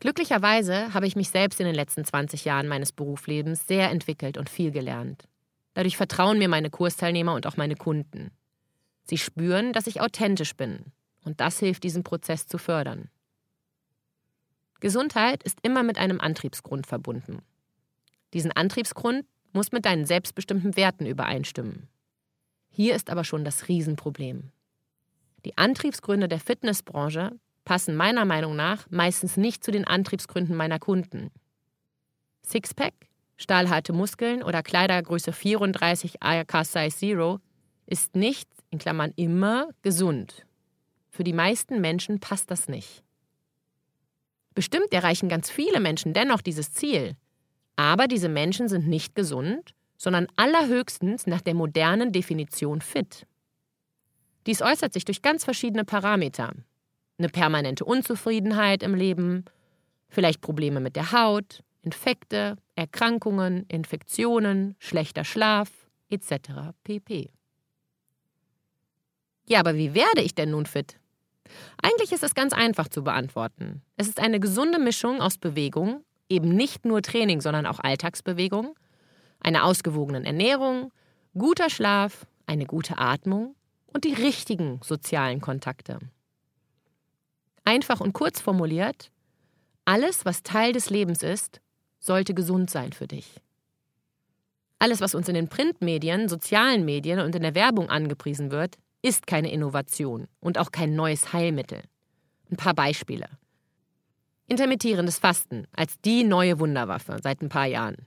Glücklicherweise 0.00 0.94
habe 0.94 1.06
ich 1.06 1.14
mich 1.14 1.28
selbst 1.28 1.60
in 1.60 1.66
den 1.66 1.74
letzten 1.74 2.04
20 2.04 2.46
Jahren 2.46 2.68
meines 2.68 2.90
Berufslebens 2.90 3.66
sehr 3.66 3.90
entwickelt 3.90 4.38
und 4.38 4.48
viel 4.48 4.70
gelernt. 4.70 5.28
Dadurch 5.74 5.98
vertrauen 5.98 6.38
mir 6.38 6.48
meine 6.48 6.70
Kursteilnehmer 6.70 7.34
und 7.34 7.46
auch 7.46 7.58
meine 7.58 7.76
Kunden. 7.76 8.30
Sie 9.04 9.18
spüren, 9.18 9.72
dass 9.74 9.86
ich 9.86 10.00
authentisch 10.00 10.56
bin, 10.56 10.86
und 11.24 11.40
das 11.40 11.58
hilft, 11.58 11.84
diesen 11.84 12.02
Prozess 12.02 12.46
zu 12.46 12.56
fördern. 12.56 13.10
Gesundheit 14.80 15.42
ist 15.42 15.58
immer 15.62 15.82
mit 15.82 15.98
einem 15.98 16.20
Antriebsgrund 16.20 16.86
verbunden. 16.86 17.42
Diesen 18.32 18.52
Antriebsgrund 18.52 19.26
muss 19.52 19.70
mit 19.70 19.84
deinen 19.84 20.06
selbstbestimmten 20.06 20.76
Werten 20.76 21.04
übereinstimmen. 21.04 21.88
Hier 22.70 22.94
ist 22.94 23.10
aber 23.10 23.24
schon 23.24 23.44
das 23.44 23.68
Riesenproblem. 23.68 24.50
Die 25.44 25.58
Antriebsgründe 25.58 26.28
der 26.28 26.40
Fitnessbranche 26.40 27.38
passen 27.64 27.96
meiner 27.96 28.24
Meinung 28.24 28.56
nach 28.56 28.86
meistens 28.90 29.36
nicht 29.36 29.64
zu 29.64 29.70
den 29.70 29.86
Antriebsgründen 29.86 30.56
meiner 30.56 30.78
Kunden. 30.78 31.30
Sixpack, 32.42 32.94
stahlharte 33.36 33.92
Muskeln 33.92 34.42
oder 34.42 34.62
Kleidergröße 34.62 35.32
34 35.32 36.22
ARK 36.22 36.64
Size 36.64 36.96
Zero 36.96 37.40
ist 37.86 38.16
nicht, 38.16 38.48
in 38.70 38.78
Klammern 38.78 39.12
immer, 39.16 39.68
gesund. 39.82 40.46
Für 41.10 41.24
die 41.24 41.32
meisten 41.32 41.80
Menschen 41.80 42.20
passt 42.20 42.50
das 42.50 42.68
nicht. 42.68 43.02
Bestimmt 44.54 44.92
erreichen 44.92 45.28
ganz 45.28 45.50
viele 45.50 45.80
Menschen 45.80 46.12
dennoch 46.12 46.40
dieses 46.40 46.72
Ziel, 46.72 47.16
aber 47.76 48.08
diese 48.08 48.28
Menschen 48.28 48.68
sind 48.68 48.88
nicht 48.88 49.14
gesund, 49.14 49.74
sondern 49.96 50.26
allerhöchstens 50.36 51.26
nach 51.26 51.40
der 51.40 51.54
modernen 51.54 52.12
Definition 52.12 52.80
fit. 52.80 53.26
Dies 54.46 54.62
äußert 54.62 54.92
sich 54.92 55.04
durch 55.04 55.22
ganz 55.22 55.44
verschiedene 55.44 55.84
Parameter, 55.84 56.54
eine 57.20 57.28
permanente 57.28 57.84
Unzufriedenheit 57.84 58.82
im 58.82 58.94
Leben, 58.94 59.44
vielleicht 60.08 60.40
Probleme 60.40 60.80
mit 60.80 60.96
der 60.96 61.12
Haut, 61.12 61.62
Infekte, 61.82 62.56
Erkrankungen, 62.74 63.64
Infektionen, 63.68 64.74
schlechter 64.78 65.24
Schlaf 65.24 65.70
etc. 66.08 66.72
pp. 66.82 67.30
Ja, 69.46 69.60
aber 69.60 69.74
wie 69.74 69.94
werde 69.94 70.22
ich 70.22 70.34
denn 70.34 70.50
nun 70.50 70.66
fit? 70.66 70.96
Eigentlich 71.82 72.12
ist 72.12 72.22
es 72.22 72.34
ganz 72.34 72.52
einfach 72.52 72.88
zu 72.88 73.02
beantworten. 73.02 73.82
Es 73.96 74.08
ist 74.08 74.20
eine 74.20 74.40
gesunde 74.40 74.78
Mischung 74.78 75.20
aus 75.20 75.38
Bewegung, 75.38 76.04
eben 76.28 76.50
nicht 76.50 76.84
nur 76.84 77.02
Training, 77.02 77.40
sondern 77.40 77.66
auch 77.66 77.80
Alltagsbewegung, 77.80 78.76
einer 79.40 79.64
ausgewogenen 79.64 80.24
Ernährung, 80.24 80.92
guter 81.36 81.70
Schlaf, 81.70 82.26
eine 82.46 82.66
gute 82.66 82.98
Atmung 82.98 83.54
und 83.92 84.04
die 84.04 84.14
richtigen 84.14 84.80
sozialen 84.82 85.40
Kontakte. 85.40 85.98
Einfach 87.70 88.00
und 88.00 88.14
kurz 88.14 88.40
formuliert, 88.40 89.12
alles, 89.84 90.24
was 90.24 90.42
Teil 90.42 90.72
des 90.72 90.90
Lebens 90.90 91.22
ist, 91.22 91.60
sollte 92.00 92.34
gesund 92.34 92.68
sein 92.68 92.92
für 92.92 93.06
dich. 93.06 93.40
Alles, 94.80 95.00
was 95.00 95.14
uns 95.14 95.28
in 95.28 95.36
den 95.36 95.46
Printmedien, 95.46 96.28
sozialen 96.28 96.84
Medien 96.84 97.20
und 97.20 97.36
in 97.36 97.42
der 97.42 97.54
Werbung 97.54 97.88
angepriesen 97.88 98.50
wird, 98.50 98.76
ist 99.02 99.28
keine 99.28 99.52
Innovation 99.52 100.26
und 100.40 100.58
auch 100.58 100.72
kein 100.72 100.96
neues 100.96 101.32
Heilmittel. 101.32 101.82
Ein 102.50 102.56
paar 102.56 102.74
Beispiele. 102.74 103.28
Intermittierendes 104.48 105.20
Fasten 105.20 105.68
als 105.70 105.94
die 106.00 106.24
neue 106.24 106.58
Wunderwaffe 106.58 107.18
seit 107.22 107.40
ein 107.40 107.50
paar 107.50 107.66
Jahren. 107.66 107.98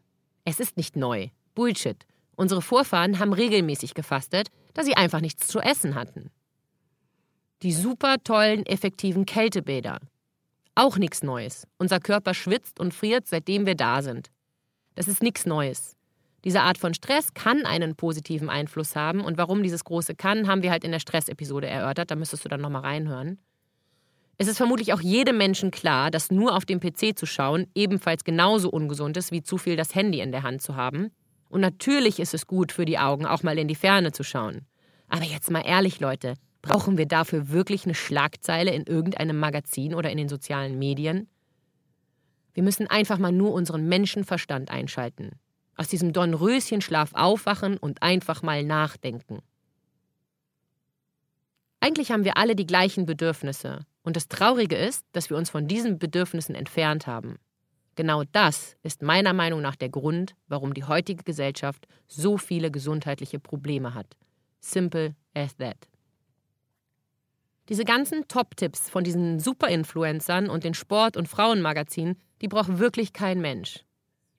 Es 0.44 0.60
ist 0.60 0.76
nicht 0.76 0.98
neu. 0.98 1.30
Bullshit. 1.56 2.06
Unsere 2.36 2.62
Vorfahren 2.62 3.18
haben 3.18 3.32
regelmäßig 3.32 3.94
gefastet, 3.94 4.50
da 4.74 4.84
sie 4.84 4.98
einfach 4.98 5.22
nichts 5.22 5.48
zu 5.48 5.62
essen 5.62 5.96
hatten 5.96 6.32
die 7.64 7.72
super 7.72 8.18
tollen, 8.24 8.66
effektiven 8.66 9.26
Kältebäder. 9.26 10.00
Auch 10.76 10.98
nichts 10.98 11.24
Neues. 11.24 11.66
Unser 11.78 12.00
Körper 12.00 12.34
schwitzt 12.34 12.80
und 12.80 12.94
friert, 12.94 13.28
seitdem 13.28 13.66
wir 13.66 13.76
da 13.76 14.02
sind. 14.02 14.30
Das 14.96 15.08
ist 15.08 15.24
nichts 15.24 15.46
Neues. 15.46 15.96
Diese 16.44 16.62
Art 16.62 16.78
von 16.78 16.94
Stress 16.94 17.34
kann 17.34 17.66
einen 17.66 17.96
positiven 17.96 18.50
Einfluss 18.50 18.98
haben 18.98 19.22
und 19.22 19.38
warum 19.38 19.64
dieses 19.64 19.86
große 19.86 20.14
kann, 20.14 20.48
haben 20.48 20.62
wir 20.62 20.72
halt 20.72 20.84
in 20.84 20.92
der 20.92 21.00
Stress-Episode 21.00 21.68
erörtert. 21.68 22.12
Da 22.12 22.16
müsstest 22.16 22.44
du 22.44 22.50
dann 22.50 22.60
nochmal 22.60 22.82
reinhören. 22.82 23.40
Es 24.38 24.48
ist 24.48 24.58
vermutlich 24.58 24.92
auch 24.92 25.00
jedem 25.00 25.38
Menschen 25.38 25.72
klar, 25.72 26.12
dass 26.12 26.32
nur 26.32 26.58
auf 26.58 26.66
dem 26.66 26.82
PC 26.82 27.18
zu 27.18 27.26
schauen 27.26 27.68
ebenfalls 27.76 28.26
genauso 28.26 28.70
ungesund 28.70 29.16
ist, 29.16 29.32
wie 29.32 29.42
zu 29.44 29.58
viel 29.58 29.78
das 29.78 29.96
Handy 29.96 30.20
in 30.20 30.34
der 30.34 30.44
Hand 30.44 30.62
zu 30.62 30.76
haben. 30.76 31.12
Und 31.48 31.62
natürlich 31.62 32.20
ist 32.20 32.34
es 32.34 32.46
gut 32.46 32.74
für 32.74 32.84
die 32.84 32.98
Augen, 32.98 33.26
auch 33.26 33.44
mal 33.44 33.58
in 33.58 33.70
die 33.70 33.76
Ferne 33.76 34.12
zu 34.12 34.24
schauen. 34.24 34.66
Aber 35.08 35.24
jetzt 35.24 35.50
mal 35.52 35.62
ehrlich, 35.62 36.00
Leute, 36.00 36.34
Brauchen 36.64 36.98
wir 36.98 37.06
dafür 37.06 37.50
wirklich 37.50 37.84
eine 37.84 37.94
Schlagzeile 37.94 38.72
in 38.72 38.86
irgendeinem 38.86 39.38
Magazin 39.38 39.94
oder 39.94 40.10
in 40.10 40.18
den 40.18 40.30
sozialen 40.30 40.80
Medien? 40.80 41.28
Wir 42.54 42.64
müssen 42.64 42.88
einfach 42.88 43.18
mal 43.18 43.34
nur 43.34 43.52
unseren 43.52 43.90
Menschenverstand 43.90 44.72
einschalten. 44.72 45.32
Aus 45.76 45.90
diesem 45.90 46.14
Dornröschenschlaf 46.14 47.12
aufwachen 47.16 47.78
und 47.78 48.02
einfach 48.02 48.44
mal 48.44 48.64
nachdenken. 48.64 49.40
Eigentlich 51.82 52.12
haben 52.12 52.24
wir 52.24 52.38
alle 52.38 52.56
die 52.56 52.66
gleichen 52.66 53.06
Bedürfnisse. 53.06 53.82
Und 54.02 54.16
das 54.16 54.30
Traurige 54.30 54.78
ist, 54.78 55.06
dass 55.12 55.30
wir 55.30 55.36
uns 55.36 55.50
von 55.50 55.68
diesen 55.68 56.00
Bedürfnissen 56.00 56.56
entfernt 56.56 57.08
haben. 57.08 57.40
Genau 57.96 58.24
das 58.32 58.78
ist 58.84 59.02
meiner 59.02 59.34
Meinung 59.34 59.62
nach 59.62 59.76
der 59.76 59.90
Grund, 59.90 60.34
warum 60.48 60.74
die 60.74 60.86
heutige 60.86 61.26
Gesellschaft 61.26 61.88
so 62.08 62.38
viele 62.38 62.72
gesundheitliche 62.72 63.40
Probleme 63.40 63.94
hat. 63.94 64.16
Simple 64.62 65.16
as 65.34 65.58
that. 65.58 65.90
Diese 67.70 67.86
ganzen 67.86 68.28
Top-Tipps 68.28 68.90
von 68.90 69.04
diesen 69.04 69.40
Super-Influencern 69.40 70.50
und 70.50 70.64
den 70.64 70.74
Sport- 70.74 71.16
und 71.16 71.30
Frauenmagazinen, 71.30 72.18
die 72.42 72.50
braucht 72.50 72.78
wirklich 72.78 73.14
kein 73.14 73.40
Mensch. 73.40 73.86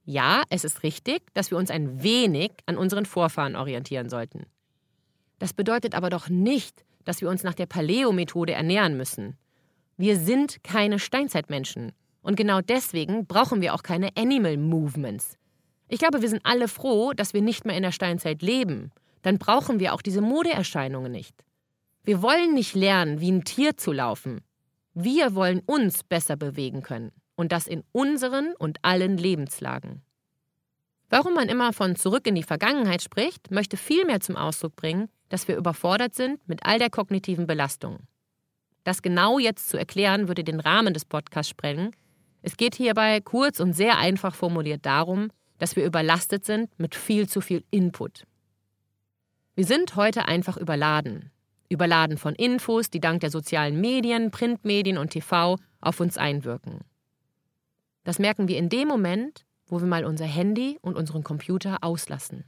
Ja, 0.05 0.43
es 0.51 0.65
ist 0.65 0.83
richtig, 0.83 1.23
dass 1.33 1.51
wir 1.51 1.57
uns 1.57 1.71
ein 1.71 2.03
wenig 2.03 2.53
an 2.67 2.77
unseren 2.77 3.07
Vorfahren 3.07 3.57
orientieren 3.57 4.11
sollten. 4.11 4.45
Das 5.39 5.55
bedeutet 5.55 5.95
aber 5.95 6.11
doch 6.11 6.29
nicht, 6.29 6.85
dass 7.05 7.23
wir 7.23 7.31
uns 7.31 7.43
nach 7.43 7.55
der 7.55 7.67
Paleo-Methode 7.67 8.53
ernähren 8.53 8.97
müssen. 8.97 9.39
Wir 9.97 10.19
sind 10.19 10.63
keine 10.63 10.99
Steinzeitmenschen. 10.99 11.93
Und 12.21 12.37
genau 12.37 12.61
deswegen 12.61 13.27
brauchen 13.27 13.61
wir 13.61 13.75
auch 13.75 13.83
keine 13.83 14.11
Animal 14.17 14.57
Movements. 14.57 15.39
Ich 15.89 15.99
glaube, 15.99 16.23
wir 16.23 16.29
sind 16.29 16.45
alle 16.45 16.69
froh, 16.69 17.13
dass 17.13 17.35
wir 17.35 17.43
nicht 17.43 17.65
mehr 17.65 17.77
in 17.77 17.83
der 17.83 17.93
Steinzeit 17.93 18.43
leben. 18.43 18.91
Dann 19.23 19.39
brauchen 19.39 19.81
wir 19.81 19.95
auch 19.95 20.03
diese 20.03 20.21
Modeerscheinungen 20.21 21.13
nicht. 21.13 21.35
Wir 22.07 22.21
wollen 22.21 22.53
nicht 22.53 22.75
lernen, 22.75 23.21
wie 23.21 23.33
ein 23.33 23.45
Tier 23.45 23.79
zu 23.79 23.91
laufen. 23.91 24.43
Wir 24.93 25.35
wollen 25.35 25.61
uns 25.65 26.05
besser 26.05 26.37
bewegen 26.37 26.83
können. 26.83 27.13
Und 27.35 27.51
das 27.51 27.67
in 27.67 27.83
unseren 27.93 28.53
und 28.59 28.79
allen 28.83 29.17
Lebenslagen. 29.17 30.03
Warum 31.09 31.33
man 31.33 31.49
immer 31.49 31.73
von 31.73 31.97
zurück 31.97 32.27
in 32.27 32.35
die 32.35 32.43
Vergangenheit 32.43 33.03
spricht, 33.03 33.51
möchte 33.51 33.79
vielmehr 33.79 34.21
zum 34.21 34.37
Ausdruck 34.37 34.77
bringen, 34.77 35.09
dass 35.31 35.49
wir 35.49 35.57
überfordert 35.57 36.15
sind 36.15 36.47
mit 36.47 36.67
all 36.67 36.79
der 36.79 36.91
kognitiven 36.91 37.47
Belastung. 37.47 38.01
Das 38.85 39.01
genau 39.01 39.39
jetzt 39.39 39.71
zu 39.71 39.79
erklären, 39.79 40.29
würde 40.29 40.45
den 40.45 40.61
Rahmen 40.61 40.93
des 40.93 41.07
Podcasts 41.07 41.51
sprengen. 41.51 41.97
Es 42.43 42.59
geht 42.59 42.75
hierbei 42.75 43.21
kurz 43.23 43.61
und 43.61 43.73
sehr 43.73 43.97
einfach 43.97 44.35
formuliert 44.35 44.85
darum, 44.85 45.31
dass 45.57 45.75
wir 45.75 45.87
überlastet 45.87 46.45
sind 46.45 46.69
mit 46.79 46.95
viel 46.95 47.29
zu 47.31 47.41
viel 47.41 47.65
Input. 47.71 48.25
Wir 49.55 49.65
sind 49.65 49.97
heute 49.97 50.29
einfach 50.29 50.59
überladen 50.59 51.31
überladen 51.75 52.17
von 52.17 52.35
Infos, 52.35 52.89
die 52.89 53.01
dank 53.01 53.21
der 53.21 53.31
sozialen 53.31 53.81
Medien, 53.81 54.31
Printmedien 54.31 54.97
und 54.97 55.11
TV 55.11 55.59
auf 55.81 56.01
uns 56.01 56.17
einwirken. 56.17 56.81
Das 58.05 58.19
merken 58.19 58.49
wir 58.49 58.57
in 58.57 58.69
dem 58.69 58.89
Moment, 58.89 59.45
wo 59.67 59.81
wir 59.81 59.87
mal 59.87 60.05
unser 60.05 60.27
Handy 60.27 60.79
und 60.81 60.97
unseren 60.97 61.25
Computer 61.25 61.79
auslassen. 61.83 62.45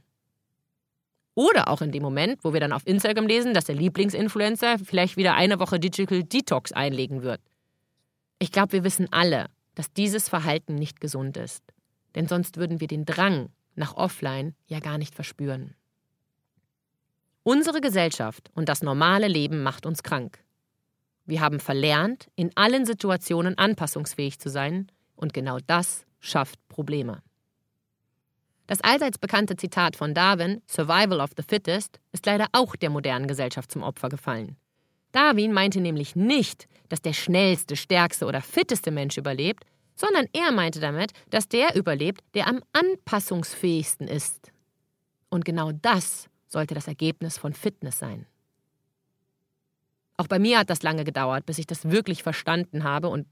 Oder 1.35 1.67
auch 1.67 1.81
in 1.81 1.91
dem 1.91 2.01
Moment, 2.01 2.43
wo 2.43 2.53
wir 2.53 2.59
dann 2.59 2.73
auf 2.73 2.87
Instagram 2.87 3.27
lesen, 3.27 3.53
dass 3.53 3.65
der 3.65 3.75
Lieblingsinfluencer 3.75 4.79
vielleicht 4.79 5.17
wieder 5.17 5.35
eine 5.35 5.59
Woche 5.59 5.79
Digital 5.79 6.23
Detox 6.23 6.71
einlegen 6.71 7.21
wird. 7.21 7.41
Ich 8.39 8.51
glaube, 8.51 8.71
wir 8.71 8.83
wissen 8.83 9.07
alle, 9.11 9.45
dass 9.75 9.93
dieses 9.93 10.29
Verhalten 10.29 10.75
nicht 10.75 10.99
gesund 10.99 11.37
ist. 11.37 11.63
Denn 12.15 12.27
sonst 12.27 12.57
würden 12.57 12.79
wir 12.79 12.87
den 12.87 13.05
Drang 13.05 13.49
nach 13.75 13.95
Offline 13.95 14.55
ja 14.65 14.79
gar 14.79 14.97
nicht 14.97 15.13
verspüren. 15.13 15.75
Unsere 17.47 17.79
Gesellschaft 17.79 18.51
und 18.55 18.67
das 18.67 18.81
normale 18.81 19.29
Leben 19.29 19.63
macht 19.63 19.85
uns 19.85 20.03
krank. 20.03 20.43
Wir 21.25 21.39
haben 21.39 21.61
verlernt, 21.61 22.27
in 22.35 22.51
allen 22.55 22.85
Situationen 22.85 23.57
anpassungsfähig 23.57 24.37
zu 24.37 24.49
sein, 24.49 24.91
und 25.15 25.33
genau 25.33 25.59
das 25.65 26.05
schafft 26.19 26.59
Probleme. 26.67 27.23
Das 28.67 28.81
allseits 28.81 29.17
bekannte 29.17 29.55
Zitat 29.55 29.95
von 29.95 30.13
Darwin, 30.13 30.61
Survival 30.67 31.21
of 31.21 31.29
the 31.37 31.43
Fittest, 31.47 32.01
ist 32.11 32.25
leider 32.25 32.47
auch 32.51 32.75
der 32.75 32.89
modernen 32.89 33.29
Gesellschaft 33.29 33.71
zum 33.71 33.81
Opfer 33.81 34.09
gefallen. 34.09 34.57
Darwin 35.13 35.53
meinte 35.53 35.79
nämlich 35.79 36.17
nicht, 36.17 36.67
dass 36.89 37.01
der 37.01 37.13
schnellste, 37.13 37.77
stärkste 37.77 38.25
oder 38.25 38.41
fitteste 38.41 38.91
Mensch 38.91 39.17
überlebt, 39.17 39.63
sondern 39.95 40.27
er 40.33 40.51
meinte 40.51 40.81
damit, 40.81 41.13
dass 41.29 41.47
der 41.47 41.77
überlebt, 41.77 42.19
der 42.33 42.47
am 42.47 42.61
anpassungsfähigsten 42.73 44.09
ist. 44.09 44.51
Und 45.29 45.45
genau 45.45 45.71
das 45.71 46.27
sollte 46.47 46.73
das 46.73 46.87
Ergebnis 46.87 47.37
von 47.37 47.53
Fitness 47.53 47.99
sein. 47.99 48.25
Auch 50.17 50.27
bei 50.27 50.39
mir 50.39 50.59
hat 50.59 50.69
das 50.69 50.81
lange 50.81 51.03
gedauert, 51.03 51.45
bis 51.45 51.59
ich 51.59 51.67
das 51.67 51.91
wirklich 51.91 52.23
verstanden 52.23 52.83
habe 52.83 53.09
und 53.09 53.27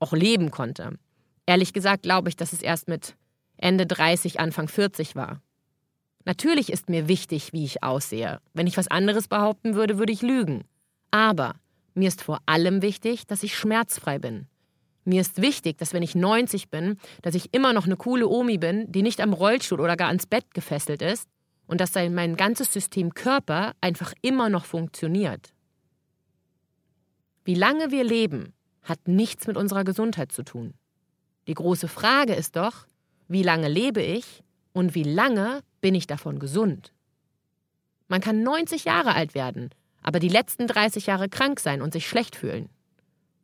auch 0.00 0.12
leben 0.12 0.50
konnte. 0.50 0.98
Ehrlich 1.46 1.72
gesagt 1.72 2.02
glaube 2.02 2.28
ich, 2.28 2.36
dass 2.36 2.52
es 2.52 2.62
erst 2.62 2.88
mit 2.88 3.16
Ende 3.56 3.86
30, 3.86 4.40
Anfang 4.40 4.68
40 4.68 5.14
war. 5.14 5.40
Natürlich 6.24 6.72
ist 6.72 6.88
mir 6.88 7.06
wichtig, 7.06 7.52
wie 7.52 7.64
ich 7.64 7.84
aussehe. 7.84 8.40
Wenn 8.52 8.66
ich 8.66 8.76
was 8.76 8.88
anderes 8.88 9.28
behaupten 9.28 9.76
würde, 9.76 9.98
würde 9.98 10.12
ich 10.12 10.22
lügen. 10.22 10.64
Aber 11.12 11.54
mir 11.94 12.08
ist 12.08 12.22
vor 12.22 12.40
allem 12.46 12.82
wichtig, 12.82 13.28
dass 13.28 13.44
ich 13.44 13.56
schmerzfrei 13.56 14.18
bin. 14.18 14.48
Mir 15.04 15.20
ist 15.20 15.40
wichtig, 15.40 15.78
dass 15.78 15.92
wenn 15.92 16.02
ich 16.02 16.16
90 16.16 16.68
bin, 16.68 16.98
dass 17.22 17.36
ich 17.36 17.54
immer 17.54 17.72
noch 17.72 17.86
eine 17.86 17.96
coole 17.96 18.26
Omi 18.26 18.58
bin, 18.58 18.90
die 18.90 19.02
nicht 19.02 19.20
am 19.20 19.32
Rollstuhl 19.32 19.80
oder 19.80 19.96
gar 19.96 20.08
ans 20.08 20.26
Bett 20.26 20.52
gefesselt 20.52 21.00
ist 21.00 21.28
und 21.66 21.80
dass 21.80 21.94
mein 21.94 22.36
ganzes 22.36 22.72
System 22.72 23.14
Körper 23.14 23.74
einfach 23.80 24.12
immer 24.22 24.48
noch 24.48 24.64
funktioniert. 24.64 25.52
Wie 27.44 27.54
lange 27.54 27.90
wir 27.90 28.04
leben, 28.04 28.54
hat 28.82 29.08
nichts 29.08 29.46
mit 29.46 29.56
unserer 29.56 29.84
Gesundheit 29.84 30.32
zu 30.32 30.42
tun. 30.42 30.74
Die 31.48 31.54
große 31.54 31.88
Frage 31.88 32.34
ist 32.34 32.56
doch, 32.56 32.86
wie 33.28 33.42
lange 33.42 33.68
lebe 33.68 34.02
ich 34.02 34.42
und 34.72 34.94
wie 34.94 35.02
lange 35.02 35.60
bin 35.80 35.94
ich 35.94 36.06
davon 36.06 36.38
gesund? 36.38 36.92
Man 38.08 38.20
kann 38.20 38.42
90 38.42 38.84
Jahre 38.84 39.14
alt 39.14 39.34
werden, 39.34 39.70
aber 40.02 40.20
die 40.20 40.28
letzten 40.28 40.66
30 40.66 41.06
Jahre 41.06 41.28
krank 41.28 41.58
sein 41.58 41.82
und 41.82 41.92
sich 41.92 42.08
schlecht 42.08 42.36
fühlen. 42.36 42.68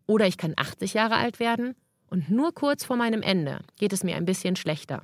Oder 0.06 0.26
ich 0.26 0.37
kann 0.37 0.54
80 0.56 0.94
Jahre 0.94 1.16
alt 1.16 1.40
werden 1.40 1.74
und 2.08 2.30
nur 2.30 2.52
kurz 2.52 2.85
vor 2.85 2.96
meinem 2.96 3.22
Ende 3.22 3.61
geht 3.76 3.92
es 3.92 4.04
mir 4.04 4.16
ein 4.16 4.24
bisschen 4.24 4.54
schlechter. 4.54 5.02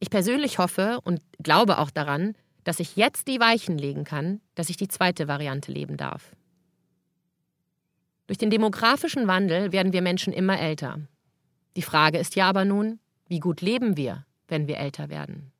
Ich 0.00 0.10
persönlich 0.10 0.58
hoffe 0.58 1.00
und 1.04 1.20
glaube 1.42 1.78
auch 1.78 1.90
daran, 1.90 2.34
dass 2.64 2.80
ich 2.80 2.96
jetzt 2.96 3.28
die 3.28 3.40
Weichen 3.40 3.78
legen 3.78 4.04
kann, 4.04 4.40
dass 4.54 4.70
ich 4.70 4.76
die 4.76 4.88
zweite 4.88 5.28
Variante 5.28 5.70
leben 5.70 5.96
darf. 5.96 6.34
Durch 8.26 8.38
den 8.38 8.50
demografischen 8.50 9.26
Wandel 9.26 9.72
werden 9.72 9.92
wir 9.92 10.00
Menschen 10.00 10.32
immer 10.32 10.58
älter. 10.58 10.98
Die 11.76 11.82
Frage 11.82 12.18
ist 12.18 12.36
ja 12.36 12.48
aber 12.48 12.64
nun, 12.64 12.98
wie 13.28 13.40
gut 13.40 13.60
leben 13.60 13.96
wir, 13.96 14.24
wenn 14.48 14.66
wir 14.66 14.78
älter 14.78 15.10
werden? 15.10 15.52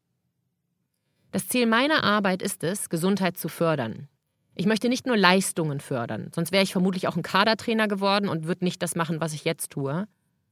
Das 1.31 1.49
Ziel 1.49 1.67
meiner 1.67 2.05
Arbeit 2.05 2.43
ist 2.43 2.63
es, 2.65 2.89
Gesundheit 2.89 3.37
zu 3.37 3.49
fördern. 3.49 4.09
Ich 4.55 4.67
möchte 4.67 4.89
nicht 4.89 5.05
nur 5.05 5.17
Leistungen 5.17 5.81
fördern, 5.81 6.31
sonst 6.33 6.53
wäre 6.53 6.63
ich 6.63 6.73
vermutlich 6.73 7.09
auch 7.09 7.17
ein 7.17 7.23
Kadertrainer 7.23 7.89
geworden 7.89 8.29
und 8.29 8.47
würde 8.47 8.65
nicht 8.65 8.81
das 8.83 8.95
machen, 8.95 9.21
was 9.21 9.33
ich 9.33 9.45
jetzt 9.45 9.71
tue. 9.71 10.07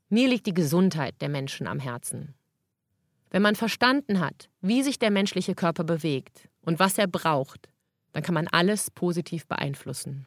Mir 0.09 0.29
liegt 0.29 0.47
die 0.47 0.55
Gesundheit 0.55 1.15
der 1.21 1.29
Menschen 1.29 1.69
am 1.69 1.79
Herzen. 1.79 2.35
Wenn 3.33 3.41
man 3.41 3.57
verstanden 3.57 4.21
hat, 4.21 4.51
wie 4.61 4.83
sich 4.83 4.99
der 4.99 5.11
menschliche 5.11 5.55
Körper 5.55 5.85
bewegt 5.85 6.51
und 6.61 6.79
was 6.79 6.99
er 6.99 7.07
braucht, 7.07 7.71
dann 8.13 8.23
kann 8.23 8.35
man 8.35 8.47
alles 8.47 8.91
positiv 8.91 9.47
beeinflussen. 9.47 10.27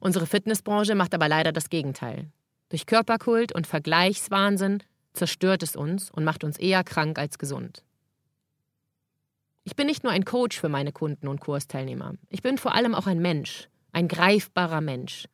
Unsere 0.00 0.26
Fitnessbranche 0.26 0.94
macht 0.94 1.12
aber 1.12 1.28
leider 1.28 1.52
das 1.52 1.68
Gegenteil. 1.68 2.30
Durch 2.70 2.86
Körperkult 2.86 3.54
und 3.54 3.66
Vergleichswahnsinn 3.66 4.82
zerstört 5.12 5.62
es 5.62 5.76
uns 5.76 6.10
und 6.10 6.24
macht 6.24 6.44
uns 6.44 6.58
eher 6.58 6.82
krank 6.82 7.18
als 7.18 7.36
gesund. 7.36 7.84
Ich 9.64 9.76
bin 9.76 9.86
nicht 9.86 10.02
nur 10.02 10.14
ein 10.14 10.24
Coach 10.24 10.58
für 10.58 10.70
meine 10.70 10.92
Kunden 10.92 11.28
und 11.28 11.40
Kursteilnehmer. 11.40 12.14
Ich 12.30 12.40
bin 12.40 12.56
vor 12.56 12.74
allem 12.74 12.94
auch 12.94 13.06
ein 13.06 13.20
Mensch, 13.20 13.68
ein 13.92 14.08
greifbarer 14.08 14.80
Mensch. 14.80 15.26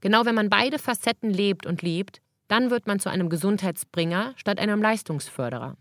Genau 0.00 0.24
wenn 0.24 0.34
man 0.34 0.50
beide 0.50 0.80
Facetten 0.80 1.30
lebt 1.30 1.64
und 1.64 1.80
liebt, 1.80 2.20
dann 2.48 2.70
wird 2.70 2.86
man 2.86 3.00
zu 3.00 3.08
einem 3.08 3.28
Gesundheitsbringer 3.28 4.34
statt 4.36 4.58
einem 4.58 4.82
Leistungsförderer. 4.82 5.76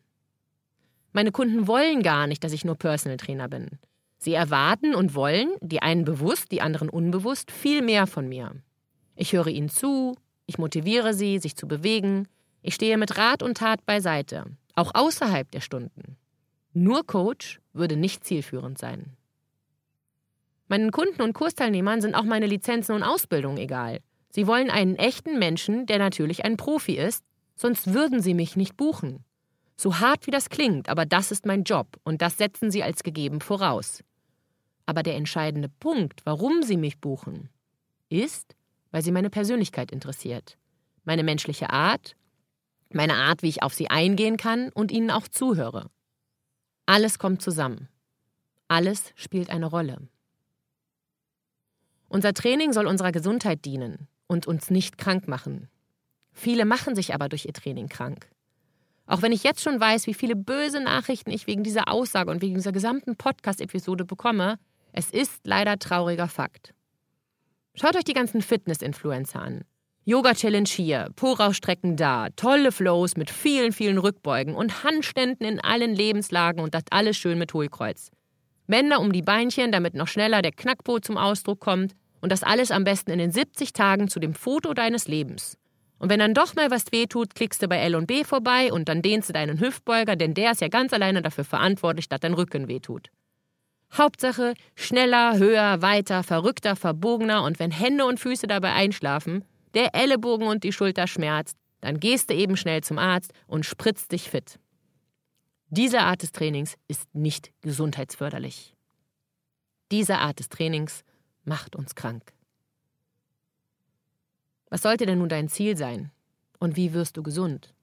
Meine 1.12 1.32
Kunden 1.32 1.68
wollen 1.68 2.02
gar 2.02 2.28
nicht, 2.28 2.44
dass 2.44 2.54
ich 2.54 2.66
nur 2.66 2.76
Personal 2.76 3.18
Trainer 3.18 3.48
bin. 3.48 3.80
Sie 4.18 4.34
erwarten 4.34 4.96
und 4.96 5.16
wollen, 5.16 5.50
die 5.62 5.82
einen 5.82 6.06
bewusst, 6.06 6.52
die 6.52 6.62
anderen 6.62 6.90
unbewusst, 6.90 7.52
viel 7.52 7.82
mehr 7.82 8.08
von 8.08 8.28
mir. 8.30 8.56
Ich 9.16 9.34
höre 9.34 9.48
ihnen 9.48 9.70
zu, 9.70 10.16
ich 10.46 10.58
motiviere 10.58 11.14
sie, 11.14 11.40
sich 11.40 11.56
zu 11.56 11.68
bewegen, 11.68 12.28
ich 12.62 12.74
stehe 12.74 12.98
mit 12.98 13.18
Rat 13.18 13.44
und 13.44 13.58
Tat 13.58 13.86
beiseite, 13.86 14.46
auch 14.76 14.92
außerhalb 14.96 15.52
der 15.52 15.62
Stunden. 15.62 16.18
Nur 16.74 17.06
Coach 17.06 17.60
würde 17.74 17.98
nicht 17.98 18.24
zielführend 18.24 18.78
sein. 18.78 19.18
Meinen 20.68 20.92
Kunden 20.92 21.22
und 21.22 21.34
Kursteilnehmern 21.34 22.02
sind 22.02 22.16
auch 22.16 22.24
meine 22.24 22.48
Lizenzen 22.48 22.96
und 22.96 23.04
Ausbildung 23.04 23.58
egal. 23.58 24.00
Sie 24.36 24.48
wollen 24.48 24.72
einen 24.72 24.96
echten 24.96 25.38
Menschen, 25.38 25.86
der 25.86 26.00
natürlich 26.00 26.44
ein 26.44 26.58
Profi 26.58 26.98
ist, 26.98 27.24
sonst 27.56 27.94
würden 27.94 28.20
sie 28.20 28.34
mich 28.34 28.56
nicht 28.56 28.76
buchen. 28.76 29.24
So 29.78 30.00
hart 30.00 30.26
wie 30.26 30.32
das 30.32 30.50
klingt, 30.50 30.90
aber 30.90 31.06
das 31.06 31.32
ist 31.32 31.46
mein 31.46 31.64
Job 31.64 32.00
und 32.04 32.24
das 32.24 32.40
setzen 32.40 32.72
sie 32.72 32.82
als 32.82 33.04
gegeben 33.04 33.42
voraus. 33.42 34.04
Aber 34.88 35.04
der 35.04 35.16
entscheidende 35.18 35.70
Punkt, 35.70 36.26
warum 36.26 36.64
Sie 36.64 36.78
mich 36.78 37.00
buchen, 37.00 37.50
ist, 38.10 38.56
weil 38.92 39.02
Sie 39.02 39.12
meine 39.12 39.30
Persönlichkeit 39.30 39.92
interessiert, 39.92 40.58
meine 41.06 41.24
menschliche 41.24 41.70
Art, 41.70 42.16
meine 42.90 43.16
Art, 43.16 43.44
wie 43.44 43.50
ich 43.50 43.64
auf 43.64 43.74
Sie 43.74 43.90
eingehen 43.90 44.38
kann 44.38 44.70
und 44.70 44.92
Ihnen 44.92 45.12
auch 45.12 45.28
zuhöre. 45.28 45.90
Alles 46.86 47.18
kommt 47.18 47.42
zusammen. 47.42 47.88
Alles 48.68 49.14
spielt 49.16 49.50
eine 49.52 49.68
Rolle. 49.68 50.02
Unser 52.10 52.34
Training 52.34 52.74
soll 52.74 52.88
unserer 52.88 53.12
Gesundheit 53.12 53.64
dienen 53.64 54.08
und 54.34 54.48
uns 54.48 54.70
nicht 54.70 54.98
krank 54.98 55.28
machen. 55.28 55.70
Viele 56.34 56.66
machen 56.66 56.96
sich 56.96 57.14
aber 57.14 57.30
durch 57.30 57.46
ihr 57.46 57.54
Training 57.54 57.88
krank. 57.88 58.28
Auch 59.06 59.22
wenn 59.22 59.32
ich 59.32 59.44
jetzt 59.44 59.62
schon 59.62 59.80
weiß, 59.80 60.08
wie 60.08 60.14
viele 60.14 60.36
böse 60.36 60.82
Nachrichten 60.82 61.32
ich 61.32 61.48
wegen 61.48 61.64
dieser 61.64 61.90
Aussage 61.90 62.32
und 62.32 62.42
wegen 62.42 62.56
dieser 62.56 62.72
gesamten 62.72 63.16
Podcast-Episode 63.16 64.06
bekomme, 64.06 64.58
es 64.92 65.10
ist 65.10 65.42
leider 65.46 65.78
trauriger 65.78 66.28
Fakt. 66.28 66.74
Schaut 67.76 67.96
euch 67.96 68.04
die 68.04 68.14
ganzen 68.14 68.42
Fitness-Influencer 68.42 69.42
an. 69.42 69.66
Yoga-Challenge 70.06 70.70
hier, 70.70 71.10
Po-Rausstrecken 71.16 71.96
da, 71.96 72.30
tolle 72.36 72.72
Flows 72.72 73.16
mit 73.16 73.30
vielen, 73.30 73.72
vielen 73.72 73.98
Rückbeugen 73.98 74.54
und 74.54 74.84
Handständen 74.84 75.48
in 75.48 75.62
allen 75.62 75.96
Lebenslagen 75.96 76.62
und 76.62 76.74
das 76.74 76.84
alles 76.92 77.16
schön 77.18 77.40
mit 77.40 77.54
Hohlkreuz. 77.54 78.12
Bänder 78.68 79.00
um 79.00 79.12
die 79.12 79.22
Beinchen, 79.22 79.72
damit 79.72 79.94
noch 79.94 80.08
schneller 80.08 80.42
der 80.42 80.52
Knackpo 80.52 81.00
zum 81.00 81.18
Ausdruck 81.18 81.60
kommt 81.60 81.96
und 82.24 82.32
das 82.32 82.42
alles 82.42 82.72
am 82.72 82.86
besten 82.86 83.12
in 83.12 83.20
den 83.20 83.32
70 83.34 83.74
Tagen 83.74 84.08
zu 84.08 84.18
dem 84.22 84.34
Foto 84.34 84.74
deines 84.74 85.10
Lebens. 85.10 85.58
Und 86.00 86.10
wenn 86.10 86.20
dann 86.20 86.34
doch 86.34 86.56
mal 86.56 86.72
was 86.72 86.94
wehtut, 86.94 87.36
klickst 87.36 87.62
du 87.62 87.68
bei 87.68 87.80
L 87.80 87.96
und 87.96 88.08
B 88.08 88.24
vorbei 88.24 88.72
und 88.72 88.88
dann 88.88 89.02
dehnst 89.02 89.28
du 89.28 89.34
deinen 89.34 89.60
Hüftbeuger, 89.60 90.16
denn 90.16 90.34
der 90.34 90.52
ist 90.52 90.62
ja 90.62 90.70
ganz 90.70 90.94
alleine 90.94 91.22
dafür 91.22 91.44
verantwortlich, 91.44 92.08
dass 92.08 92.22
dein 92.22 92.34
Rücken 92.34 92.70
wehtut. 92.70 93.10
Hauptsache 93.92 94.54
schneller, 94.74 95.38
höher, 95.38 95.82
weiter, 95.82 96.24
verrückter, 96.24 96.78
verbogener 96.78 97.44
und 97.44 97.60
wenn 97.60 97.72
Hände 97.72 98.06
und 98.06 98.22
Füße 98.22 98.48
dabei 98.48 98.72
einschlafen, 98.72 99.44
der 99.74 99.94
Ellenbogen 99.94 100.48
und 100.48 100.64
die 100.64 100.72
Schulter 100.72 101.08
schmerzt, 101.08 101.58
dann 101.82 102.00
gehst 102.00 102.30
du 102.30 102.36
eben 102.36 102.56
schnell 102.56 102.84
zum 102.84 103.00
Arzt 103.00 103.34
und 103.48 103.66
spritzt 103.66 104.14
dich 104.14 104.30
fit. 104.30 104.60
Diese 105.68 106.00
Art 106.00 106.22
des 106.22 106.32
Trainings 106.32 106.76
ist 106.88 107.14
nicht 107.14 107.52
gesundheitsförderlich. 107.60 108.78
Diese 109.92 110.20
Art 110.20 110.40
des 110.40 110.48
Trainings 110.48 111.04
macht 111.44 111.76
uns 111.76 111.96
krank. 111.96 112.34
Was 114.70 114.82
sollte 114.82 115.06
denn 115.06 115.20
nun 115.20 115.30
dein 115.30 115.50
Ziel 115.50 115.78
sein? 115.78 116.12
Und 116.60 116.76
wie 116.76 116.94
wirst 116.94 117.18
du 117.18 117.24
gesund? 117.24 117.74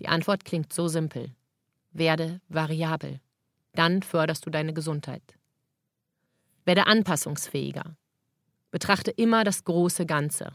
Die 0.00 0.08
Antwort 0.08 0.44
klingt 0.44 0.72
so 0.72 0.88
simpel. 0.88 1.34
Werde 1.92 2.40
variabel 2.48 3.20
dann 3.76 4.02
förderst 4.02 4.44
du 4.46 4.50
deine 4.50 4.72
Gesundheit. 4.72 5.22
Werde 6.64 6.86
anpassungsfähiger. 6.86 7.96
Betrachte 8.70 9.10
immer 9.10 9.44
das 9.44 9.64
große 9.64 10.06
Ganze. 10.06 10.52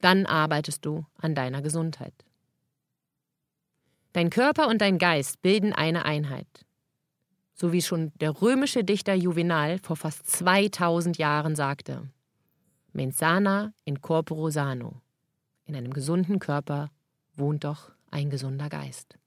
Dann 0.00 0.26
arbeitest 0.26 0.84
du 0.84 1.06
an 1.16 1.34
deiner 1.34 1.62
Gesundheit. 1.62 2.14
Dein 4.12 4.30
Körper 4.30 4.68
und 4.68 4.80
dein 4.80 4.98
Geist 4.98 5.40
bilden 5.40 5.72
eine 5.72 6.04
Einheit. 6.04 6.66
So 7.60 7.72
wie 7.74 7.82
schon 7.82 8.10
der 8.20 8.40
römische 8.40 8.84
Dichter 8.84 9.12
Juvenal 9.12 9.78
vor 9.80 9.94
fast 9.94 10.26
2000 10.26 11.18
Jahren 11.18 11.54
sagte: 11.54 12.08
Mensana 12.94 13.74
in 13.84 14.00
corporo 14.00 14.48
sano. 14.48 15.02
In 15.66 15.76
einem 15.76 15.92
gesunden 15.92 16.38
Körper 16.38 16.90
wohnt 17.36 17.64
doch 17.64 17.92
ein 18.10 18.30
gesunder 18.30 18.70
Geist. 18.70 19.18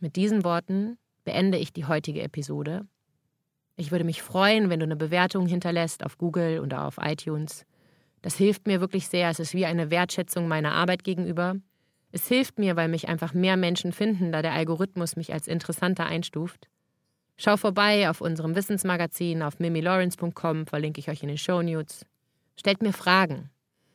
Mit 0.00 0.16
diesen 0.16 0.42
Worten 0.42 0.98
beende 1.22 1.58
ich 1.58 1.72
die 1.72 1.84
heutige 1.84 2.22
Episode. 2.22 2.88
Ich 3.76 3.92
würde 3.92 4.04
mich 4.04 4.22
freuen, 4.22 4.70
wenn 4.70 4.80
du 4.80 4.86
eine 4.86 4.96
Bewertung 4.96 5.46
hinterlässt 5.46 6.04
auf 6.04 6.18
Google 6.18 6.58
oder 6.58 6.84
auf 6.84 6.98
iTunes. 7.00 7.64
Das 8.22 8.34
hilft 8.34 8.66
mir 8.66 8.80
wirklich 8.80 9.06
sehr. 9.06 9.30
Es 9.30 9.38
ist 9.38 9.54
wie 9.54 9.66
eine 9.66 9.92
Wertschätzung 9.92 10.48
meiner 10.48 10.72
Arbeit 10.72 11.04
gegenüber. 11.04 11.54
Es 12.14 12.28
hilft 12.28 12.60
mir, 12.60 12.76
weil 12.76 12.86
mich 12.86 13.08
einfach 13.08 13.34
mehr 13.34 13.56
Menschen 13.56 13.90
finden, 13.90 14.30
da 14.30 14.40
der 14.40 14.52
Algorithmus 14.52 15.16
mich 15.16 15.32
als 15.32 15.48
interessanter 15.48 16.06
einstuft. 16.06 16.68
Schau 17.36 17.56
vorbei 17.56 18.08
auf 18.08 18.20
unserem 18.20 18.54
Wissensmagazin 18.54 19.42
auf 19.42 19.58
mimilawrence.com, 19.58 20.68
verlinke 20.68 21.00
ich 21.00 21.08
euch 21.10 21.24
in 21.24 21.28
den 21.28 21.38
Shownotes. 21.38 22.06
Stellt 22.56 22.82
mir 22.82 22.92
Fragen. 22.92 23.50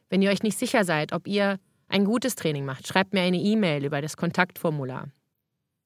Wenn 0.10 0.22
ihr 0.22 0.32
euch 0.32 0.44
nicht 0.44 0.60
sicher 0.60 0.84
seid, 0.84 1.14
ob 1.14 1.28
ihr 1.28 1.60
ein 1.88 2.04
gutes 2.04 2.36
Training 2.36 2.66
macht, 2.66 2.90
schreibt 2.90 3.14
mir 3.14 3.22
eine 3.22 3.40
E-Mail 3.40 3.86
über 3.86 4.02
das 4.02 4.18
Kontaktformular. 4.18 5.08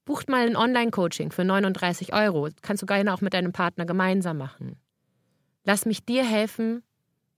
Bucht 0.04 0.28
mal 0.28 0.48
ein 0.48 0.56
Online-Coaching 0.56 1.32
für 1.32 1.44
39 1.44 2.16
Euro. 2.16 2.50
kannst 2.64 2.82
du 2.82 2.88
gerne 2.88 3.14
auch 3.14 3.22
mit 3.22 3.36
deinem 3.36 3.52
Partner 3.52 3.86
gemeinsam 3.86 4.40
machen. 4.40 4.78
Lass 5.66 5.86
mich 5.86 6.04
dir 6.04 6.26
helfen, 6.26 6.82